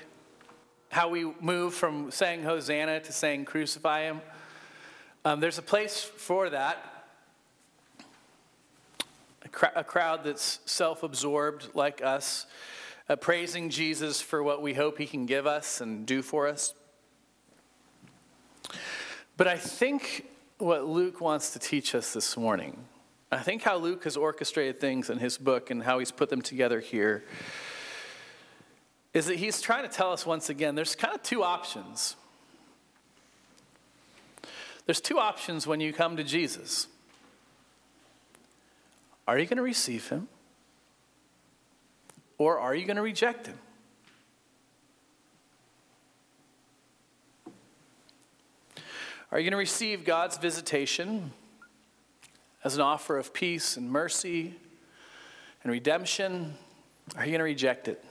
How 0.89 1.07
we 1.07 1.31
move 1.39 1.73
from 1.73 2.11
saying 2.11 2.43
Hosanna 2.43 2.99
to 2.99 3.13
saying 3.13 3.45
crucify 3.45 4.01
him. 4.01 4.19
Um, 5.23 5.39
there's 5.39 5.57
a 5.57 5.61
place 5.61 6.03
for 6.03 6.49
that. 6.49 7.07
A, 9.45 9.47
cr- 9.47 9.65
a 9.73 9.85
crowd 9.85 10.25
that's 10.25 10.59
self 10.65 11.01
absorbed 11.01 11.69
like 11.73 12.03
us, 12.03 12.45
uh, 13.07 13.15
praising 13.15 13.69
Jesus 13.69 14.19
for 14.19 14.43
what 14.43 14.61
we 14.61 14.73
hope 14.73 14.97
he 14.97 15.05
can 15.05 15.25
give 15.25 15.47
us 15.47 15.79
and 15.79 16.05
do 16.05 16.21
for 16.21 16.45
us. 16.45 16.73
But 19.37 19.47
I 19.47 19.55
think 19.55 20.27
what 20.57 20.85
Luke 20.85 21.21
wants 21.21 21.51
to 21.51 21.59
teach 21.59 21.95
us 21.95 22.11
this 22.11 22.35
morning 22.35 22.83
I 23.35 23.41
think 23.41 23.63
how 23.63 23.77
Luke 23.77 24.05
has 24.05 24.15
orchestrated 24.15 24.79
things 24.79 25.09
in 25.09 25.17
his 25.17 25.37
book 25.37 25.69
and 25.69 25.83
how 25.83 25.99
he's 25.99 26.11
put 26.11 26.29
them 26.29 26.41
together 26.41 26.79
here 26.79 27.25
is 29.13 29.25
that 29.25 29.35
he's 29.35 29.59
trying 29.61 29.83
to 29.83 29.89
tell 29.89 30.13
us 30.13 30.25
once 30.25 30.49
again 30.49 30.75
there's 30.75 30.95
kind 30.95 31.13
of 31.13 31.21
two 31.21 31.43
options. 31.43 32.15
There's 34.85 35.01
two 35.01 35.19
options 35.19 35.67
when 35.67 35.81
you 35.81 35.91
come 35.91 36.15
to 36.15 36.23
Jesus. 36.23 36.87
Are 39.27 39.37
you 39.37 39.45
going 39.45 39.57
to 39.57 39.63
receive 39.63 40.07
him? 40.07 40.29
Or 42.37 42.59
are 42.59 42.73
you 42.73 42.85
going 42.85 42.97
to 42.97 43.01
reject 43.01 43.47
him? 43.47 43.57
Are 49.31 49.39
you 49.39 49.43
going 49.43 49.51
to 49.51 49.57
receive 49.57 50.05
God's 50.05 50.37
visitation 50.37 51.33
as 52.65 52.75
an 52.75 52.81
offer 52.81 53.17
of 53.17 53.33
peace 53.33 53.77
and 53.77 53.89
mercy 53.89 54.53
and 55.63 55.71
redemption? 55.71 56.53
Are 57.15 57.23
you 57.23 57.31
going 57.31 57.39
to 57.39 57.45
reject 57.45 57.87
it? 57.87 58.03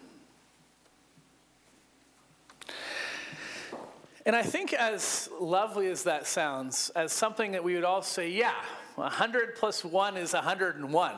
And 4.25 4.35
I 4.35 4.43
think, 4.43 4.73
as 4.73 5.29
lovely 5.39 5.89
as 5.89 6.05
that 6.05 6.27
sounds, 6.27 6.91
as 6.97 7.13
something 7.13 7.53
that 7.53 7.63
we 7.63 7.75
would 7.75 7.85
all 7.85 8.01
say, 8.01 8.31
yeah, 8.31 8.55
100 8.95 9.57
plus 9.57 9.85
1 9.85 10.17
is 10.17 10.33
101. 10.33 11.15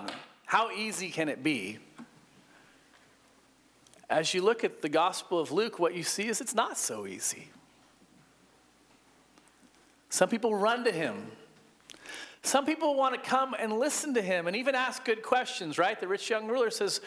How 0.47 0.73
easy 0.73 1.11
can 1.11 1.29
it 1.29 1.45
be? 1.45 1.79
as 4.09 4.33
you 4.33 4.43
look 4.43 4.63
at 4.63 4.83
the 4.83 4.89
Gospel 4.89 5.41
of 5.41 5.51
Luke, 5.51 5.79
what 5.79 5.95
you 5.95 6.03
see 6.03 6.29
is 6.29 6.41
it's 6.41 6.55
not 6.55 6.79
so 6.79 7.07
easy. 7.07 7.49
Some 10.11 10.29
people 10.29 10.55
run 10.55 10.85
to 10.85 10.93
him. 10.93 11.33
Some 12.47 12.65
people 12.65 12.95
want 12.95 13.13
to 13.13 13.29
come 13.29 13.57
and 13.59 13.77
listen 13.77 14.15
to 14.15 14.23
him 14.23 14.47
and 14.47 14.55
even 14.55 14.77
ask 14.77 15.05
good 15.05 15.21
questions, 15.21 15.79
right? 15.79 15.99
The 15.99 16.07
rich 16.07 16.31
young 16.31 16.47
ruler 16.47 16.71
says, 16.71 17.01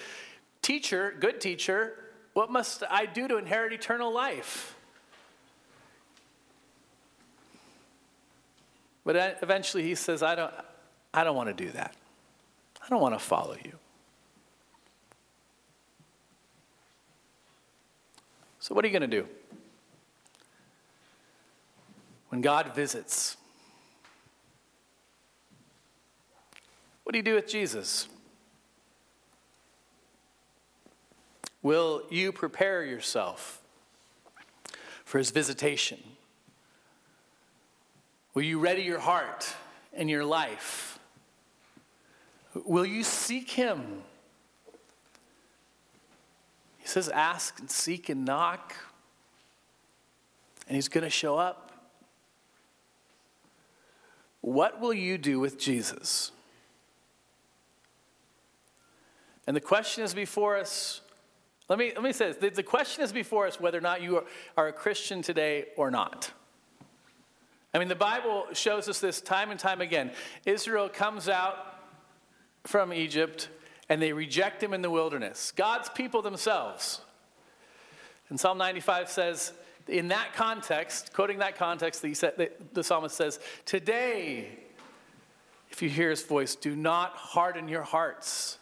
Teacher, 0.61 1.15
good 1.17 1.39
teacher, 1.39 1.93
what 2.33 2.51
must 2.51 2.83
I 2.89 3.05
do 3.05 3.25
to 3.29 3.37
inherit 3.37 3.71
eternal 3.71 4.13
life? 4.13 4.75
But 9.05 9.39
eventually 9.41 9.83
he 9.83 9.95
says, 9.95 10.21
I 10.21 10.35
don't, 10.35 10.53
I 11.13 11.23
don't 11.23 11.37
want 11.37 11.47
to 11.47 11.65
do 11.65 11.71
that. 11.71 11.95
I 12.83 12.89
don't 12.89 13.01
want 13.01 13.15
to 13.15 13.19
follow 13.19 13.55
you. 13.63 13.71
So, 18.59 18.75
what 18.75 18.83
are 18.83 18.89
you 18.89 18.99
going 18.99 19.09
to 19.09 19.21
do? 19.21 19.25
When 22.27 22.41
God 22.41 22.75
visits, 22.75 23.37
what 27.09 27.13
do 27.13 27.17
you 27.17 27.23
do 27.23 27.33
with 27.33 27.47
Jesus? 27.47 28.07
Will 31.63 32.03
you 32.11 32.31
prepare 32.31 32.85
yourself 32.85 33.63
for 35.05 35.17
his 35.17 35.31
visitation? 35.31 35.97
Will 38.35 38.43
you 38.43 38.59
ready 38.59 38.83
your 38.83 38.99
heart 38.99 39.51
and 39.91 40.07
your 40.07 40.23
life? 40.23 40.99
Will 42.53 42.85
you 42.85 43.03
seek 43.03 43.49
him? 43.49 44.03
He 46.77 46.87
says, 46.87 47.09
ask 47.09 47.59
and 47.59 47.71
seek 47.71 48.09
and 48.09 48.23
knock, 48.23 48.75
and 50.67 50.75
he's 50.75 50.87
going 50.87 51.05
to 51.05 51.09
show 51.09 51.37
up. 51.37 51.71
What 54.41 54.79
will 54.79 54.93
you 54.93 55.17
do 55.17 55.39
with 55.39 55.57
Jesus? 55.57 56.33
And 59.49 59.55
the 59.55 59.61
question 59.61 60.03
is 60.03 60.13
before 60.13 60.57
us. 60.57 61.01
Let 61.69 61.79
me, 61.79 61.91
let 61.95 62.03
me 62.03 62.13
say 62.13 62.33
this. 62.33 62.55
The, 62.55 62.61
question 62.61 63.03
is 63.03 63.11
before 63.11 63.47
us 63.47 63.59
whether 63.59 63.79
or 63.79 63.81
not 63.81 64.03
you 64.03 64.23
are, 64.55 64.67
a 64.67 64.71
Christian 64.71 65.23
today 65.23 65.65
or 65.75 65.89
not. 65.89 66.31
I 67.73 67.79
mean, 67.79 67.87
the 67.87 67.95
Bible 67.95 68.45
shows 68.53 68.87
us 68.87 68.99
this 68.99 69.21
time 69.21 69.49
and 69.49 69.59
time 69.59 69.81
again. 69.81 70.11
Israel 70.45 70.87
comes 70.87 71.27
out 71.27 71.55
from 72.63 72.93
Egypt 72.93 73.49
and 73.89 73.99
they 73.99 74.13
reject 74.13 74.61
him 74.61 74.71
in 74.71 74.83
the 74.83 74.91
wilderness. 74.91 75.51
God's 75.55 75.89
people 75.89 76.21
themselves. 76.21 77.01
And 78.29 78.39
Psalm 78.39 78.59
95 78.59 79.09
says, 79.09 79.53
in 79.87 80.09
that 80.09 80.35
context, 80.35 81.11
quoting 81.11 81.39
that 81.39 81.57
context, 81.57 82.03
the, 82.03 82.51
the 82.73 82.83
psalmist 82.83 83.15
says, 83.15 83.39
Today, 83.65 84.59
if 85.71 85.81
you 85.81 85.89
hear 85.89 86.11
his 86.11 86.21
voice, 86.21 86.53
do 86.53 86.75
not 86.75 87.13
harden 87.13 87.67
your 87.67 87.81
hearts. 87.81 88.59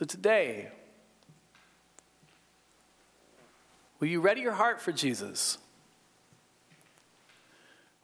So 0.00 0.06
today, 0.06 0.68
will 3.98 4.08
you 4.08 4.22
ready 4.22 4.40
your 4.40 4.54
heart 4.54 4.80
for 4.80 4.92
Jesus? 4.92 5.58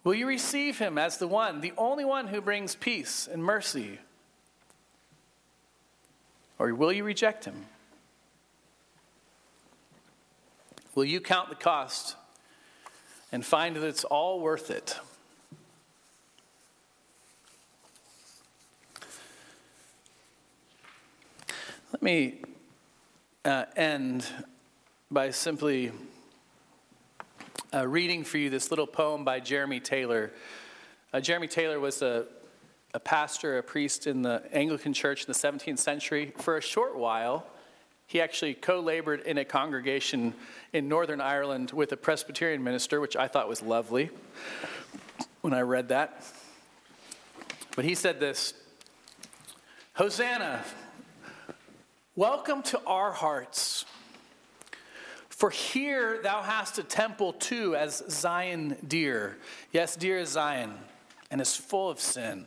Will 0.04 0.12
you 0.12 0.26
receive 0.26 0.78
him 0.78 0.98
as 0.98 1.16
the 1.16 1.26
one, 1.26 1.62
the 1.62 1.72
only 1.78 2.04
one 2.04 2.26
who 2.26 2.42
brings 2.42 2.74
peace 2.74 3.26
and 3.26 3.42
mercy? 3.42 3.98
Or 6.58 6.74
will 6.74 6.92
you 6.92 7.02
reject 7.02 7.46
him? 7.46 7.64
Will 10.94 11.06
you 11.06 11.18
count 11.18 11.48
the 11.48 11.54
cost 11.54 12.14
and 13.32 13.42
find 13.42 13.74
that 13.74 13.82
it's 13.82 14.04
all 14.04 14.40
worth 14.40 14.70
it? 14.70 14.98
Let 21.96 22.02
me 22.02 22.42
uh, 23.46 23.64
end 23.74 24.26
by 25.10 25.30
simply 25.30 25.92
uh, 27.72 27.88
reading 27.88 28.22
for 28.22 28.36
you 28.36 28.50
this 28.50 28.68
little 28.70 28.86
poem 28.86 29.24
by 29.24 29.40
Jeremy 29.40 29.80
Taylor. 29.80 30.30
Uh, 31.14 31.20
Jeremy 31.20 31.48
Taylor 31.48 31.80
was 31.80 32.02
a, 32.02 32.26
a 32.92 33.00
pastor, 33.00 33.56
a 33.56 33.62
priest 33.62 34.06
in 34.06 34.20
the 34.20 34.42
Anglican 34.52 34.92
Church 34.92 35.22
in 35.22 35.26
the 35.28 35.38
17th 35.38 35.78
century. 35.78 36.34
For 36.36 36.58
a 36.58 36.60
short 36.60 36.98
while, 36.98 37.46
he 38.06 38.20
actually 38.20 38.52
co 38.52 38.80
labored 38.80 39.22
in 39.22 39.38
a 39.38 39.44
congregation 39.46 40.34
in 40.74 40.88
Northern 40.88 41.22
Ireland 41.22 41.70
with 41.70 41.92
a 41.92 41.96
Presbyterian 41.96 42.62
minister, 42.62 43.00
which 43.00 43.16
I 43.16 43.26
thought 43.26 43.48
was 43.48 43.62
lovely 43.62 44.10
when 45.40 45.54
I 45.54 45.62
read 45.62 45.88
that. 45.88 46.22
But 47.74 47.86
he 47.86 47.94
said 47.94 48.20
this 48.20 48.52
Hosanna, 49.94 50.62
welcome 52.16 52.62
to 52.62 52.80
our 52.86 53.12
hearts. 53.12 53.84
For 55.28 55.50
here 55.50 56.18
thou 56.22 56.40
hast 56.40 56.78
a 56.78 56.82
temple 56.82 57.34
too, 57.34 57.76
as 57.76 58.02
Zion 58.08 58.78
dear. 58.88 59.36
Yes, 59.70 59.96
dear 59.96 60.20
as 60.20 60.30
Zion, 60.30 60.72
and 61.30 61.42
is 61.42 61.54
full 61.54 61.90
of 61.90 62.00
sin. 62.00 62.46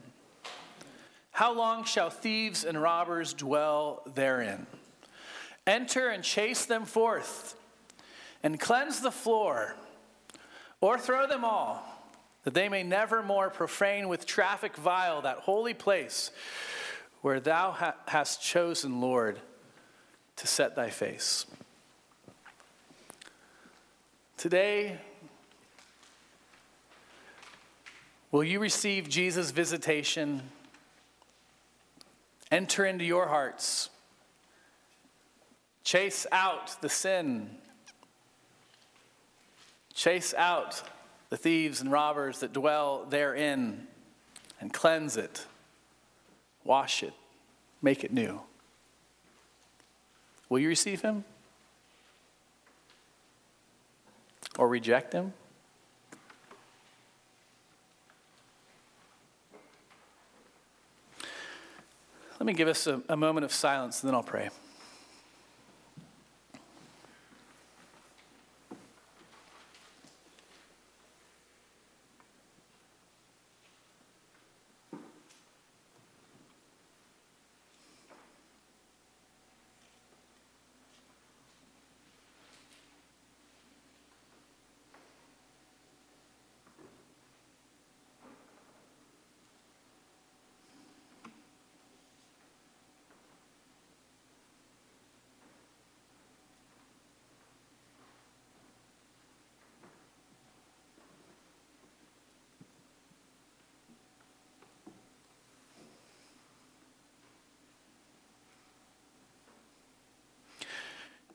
How 1.29 1.53
long 1.53 1.83
shall 1.83 2.09
thieves 2.09 2.65
and 2.65 2.81
robbers 2.81 3.33
dwell 3.33 4.01
therein? 4.15 4.65
Enter 5.67 6.09
and 6.09 6.23
chase 6.23 6.65
them 6.65 6.85
forth, 6.85 7.55
and 8.41 8.59
cleanse 8.59 9.01
the 9.01 9.11
floor, 9.11 9.75
or 10.81 10.97
throw 10.97 11.27
them 11.27 11.45
all, 11.45 11.83
that 12.43 12.55
they 12.55 12.69
may 12.69 12.81
never 12.81 13.21
more 13.21 13.51
profane 13.51 14.09
with 14.09 14.25
traffic 14.25 14.75
vile 14.75 15.21
that 15.21 15.37
holy 15.37 15.75
place 15.75 16.31
where 17.21 17.39
thou 17.39 17.71
ha- 17.71 17.95
hast 18.07 18.41
chosen, 18.41 18.99
Lord, 18.99 19.39
to 20.39 20.47
set 20.47 20.75
thy 20.75 20.89
face. 20.89 21.45
Today, 24.35 24.97
will 28.31 28.43
you 28.43 28.59
receive 28.59 29.07
Jesus' 29.07 29.51
visitation? 29.51 30.41
Enter 32.51 32.85
into 32.85 33.05
your 33.05 33.27
hearts 33.27 33.89
Chase 35.89 36.27
out 36.31 36.79
the 36.81 36.87
sin. 36.87 37.49
Chase 39.95 40.35
out 40.35 40.83
the 41.29 41.35
thieves 41.35 41.81
and 41.81 41.91
robbers 41.91 42.41
that 42.41 42.53
dwell 42.53 43.07
therein 43.09 43.87
and 44.61 44.71
cleanse 44.71 45.17
it, 45.17 45.47
wash 46.63 47.01
it, 47.01 47.13
make 47.81 48.03
it 48.03 48.13
new. 48.13 48.39
Will 50.49 50.59
you 50.59 50.67
receive 50.67 51.01
him? 51.01 51.23
Or 54.57 54.67
reject 54.67 55.13
him? 55.13 55.33
Let 62.39 62.45
me 62.45 62.53
give 62.53 62.67
us 62.67 62.87
a, 62.87 63.01
a 63.07 63.15
moment 63.15 63.45
of 63.45 63.53
silence 63.53 64.01
and 64.01 64.09
then 64.09 64.15
I'll 64.15 64.23
pray. 64.23 64.49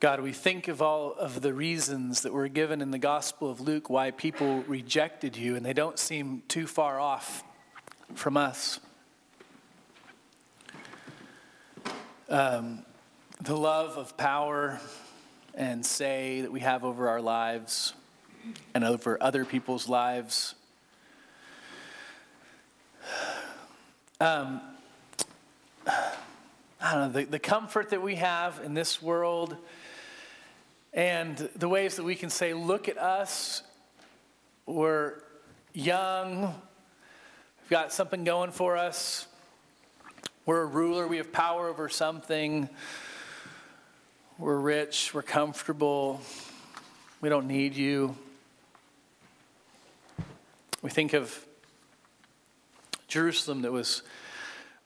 God, 0.04 0.20
we 0.20 0.32
think 0.32 0.68
of 0.68 0.82
all 0.82 1.14
of 1.14 1.40
the 1.40 1.54
reasons 1.54 2.20
that 2.24 2.32
were 2.34 2.48
given 2.48 2.82
in 2.82 2.90
the 2.90 2.98
Gospel 2.98 3.50
of 3.50 3.62
Luke 3.62 3.88
why 3.88 4.10
people 4.10 4.60
rejected 4.64 5.34
you, 5.34 5.56
and 5.56 5.64
they 5.64 5.72
don't 5.72 5.98
seem 5.98 6.42
too 6.46 6.66
far 6.66 7.00
off 7.00 7.42
from 8.14 8.36
us. 8.36 8.80
Um, 12.28 12.84
the 13.40 13.56
love 13.56 13.96
of 13.96 14.14
power 14.18 14.78
and 15.54 15.86
say 15.86 16.42
that 16.42 16.52
we 16.52 16.60
have 16.60 16.84
over 16.84 17.08
our 17.08 17.22
lives 17.22 17.94
and 18.74 18.84
over 18.84 19.16
other 19.22 19.46
people's 19.46 19.88
lives. 19.88 20.54
Um, 24.20 24.60
I 25.86 26.92
don't 26.92 27.00
know, 27.14 27.20
the, 27.20 27.24
the 27.24 27.38
comfort 27.38 27.88
that 27.88 28.02
we 28.02 28.16
have 28.16 28.60
in 28.62 28.74
this 28.74 29.00
world 29.00 29.56
and 30.94 31.36
the 31.56 31.68
ways 31.68 31.96
that 31.96 32.04
we 32.04 32.14
can 32.14 32.30
say, 32.30 32.54
look 32.54 32.88
at 32.88 32.98
us, 32.98 33.64
we're 34.64 35.14
young, 35.72 36.42
we've 36.42 37.70
got 37.70 37.92
something 37.92 38.22
going 38.22 38.52
for 38.52 38.76
us, 38.76 39.26
we're 40.46 40.62
a 40.62 40.66
ruler, 40.66 41.08
we 41.08 41.16
have 41.16 41.32
power 41.32 41.66
over 41.66 41.88
something, 41.88 42.68
we're 44.38 44.58
rich, 44.58 45.12
we're 45.12 45.22
comfortable, 45.22 46.20
we 47.20 47.28
don't 47.28 47.48
need 47.48 47.74
you. 47.74 48.16
We 50.80 50.90
think 50.90 51.12
of 51.12 51.44
Jerusalem 53.08 53.62
that 53.62 53.72
was 53.72 54.02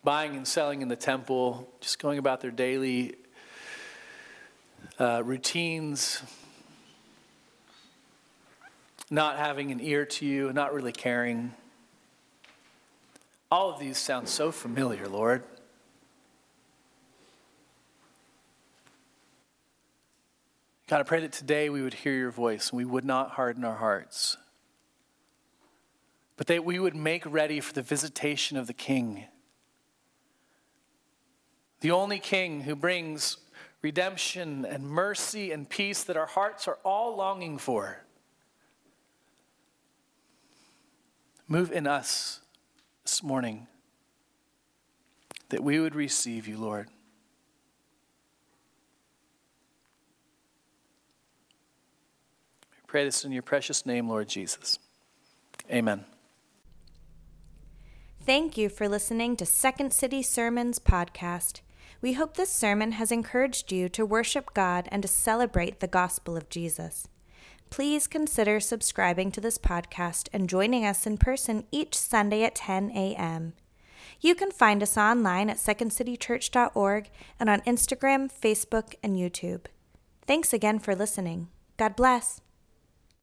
buying 0.05 0.37
and 0.37 0.49
selling 0.49 0.81
in 0.81 0.89
the 0.89 0.97
temple, 0.97 1.69
just 1.81 1.99
going 1.99 2.19
about 2.19 2.41
their 2.41 2.51
daily 2.51 3.17
uh, 4.99 5.23
routines, 5.25 6.23
not 9.11 9.39
having 9.39 9.71
an 9.71 9.81
ear 9.81 10.05
to 10.05 10.27
you, 10.27 10.53
not 10.53 10.75
really 10.75 10.93
caring. 10.93 11.55
All 13.51 13.73
of 13.73 13.81
these 13.81 13.97
sound 13.97 14.29
so 14.29 14.53
familiar, 14.53 15.09
Lord. 15.09 15.43
God, 20.89 21.01
I 21.01 21.03
pray 21.03 21.21
that 21.21 21.33
today 21.33 21.69
we 21.69 21.83
would 21.83 21.93
hear 21.93 22.15
your 22.15 22.31
voice 22.31 22.71
and 22.71 22.79
we 22.79 22.85
would 22.85 23.05
not 23.05 23.33
harden 23.33 23.63
our 23.63 23.77
hearts, 23.77 24.39
but 26.39 26.47
that 26.47 26.65
we 26.65 26.79
would 26.79 26.97
make 26.97 27.25
ready 27.27 27.61
for 27.61 27.75
the 27.75 27.83
visitation 27.83 28.57
of 28.57 28.67
the 28.67 28.73
King. 28.73 29.27
The 31.81 31.91
only 31.91 32.19
King 32.19 32.63
who 32.63 32.75
brings 32.75 33.37
redemption 33.83 34.65
and 34.65 34.85
mercy 34.85 35.53
and 35.53 35.69
peace 35.69 36.03
that 36.05 36.17
our 36.17 36.27
hearts 36.27 36.67
are 36.67 36.79
all 36.85 37.17
longing 37.17 37.59
for. 37.59 38.05
Move 41.47 41.73
in 41.73 41.87
us 41.87 42.41
this 43.05 43.23
morning 43.23 43.67
that 45.49 45.63
we 45.63 45.81
would 45.81 45.95
receive 45.95 46.47
you, 46.47 46.59
Lord. 46.59 46.89
Pray 52.87 53.05
this 53.05 53.25
in 53.25 53.33
your 53.33 53.43
precious 53.43 53.85
name, 53.85 54.09
Lord 54.09 54.29
Jesus. 54.29 54.79
Amen. 55.71 56.05
Thank 58.25 58.57
you 58.59 58.69
for 58.69 58.89
listening 58.89 59.37
to 59.37 59.47
Second 59.47 59.93
City 59.93 60.23
Sermons 60.23 60.79
podcast. 60.79 61.61
We 62.01 62.13
hope 62.13 62.37
this 62.37 62.53
sermon 62.53 62.93
has 62.93 63.11
encouraged 63.11 63.73
you 63.73 63.89
to 63.91 64.07
worship 64.07 64.55
God 64.55 64.89
and 64.91 65.03
to 65.03 65.09
celebrate 65.09 65.81
the 65.81 65.89
gospel 65.89 66.37
of 66.37 66.49
Jesus. 66.49 67.09
Please 67.71 68.07
consider 68.07 68.61
subscribing 68.61 69.31
to 69.33 69.41
this 69.41 69.59
podcast 69.59 70.29
and 70.33 70.49
joining 70.49 70.87
us 70.87 71.07
in 71.07 71.19
person 71.19 71.65
each 71.71 71.95
Sunday 71.97 72.45
at 72.45 72.55
10 72.55 72.93
a.m. 72.93 73.55
You 74.21 74.35
can 74.35 74.51
find 74.51 74.83
us 74.83 74.97
online 74.97 75.51
at 75.51 75.59
secondcitychurch.org 75.59 77.11
and 77.39 77.51
on 77.51 77.61
Instagram, 77.61 78.31
Facebook, 78.33 78.95
and 79.03 79.17
YouTube. 79.17 79.67
Thanks 80.27 80.53
again 80.53 80.79
for 80.79 80.95
listening. 80.95 81.49
God 81.77 81.95
bless. 81.95 82.41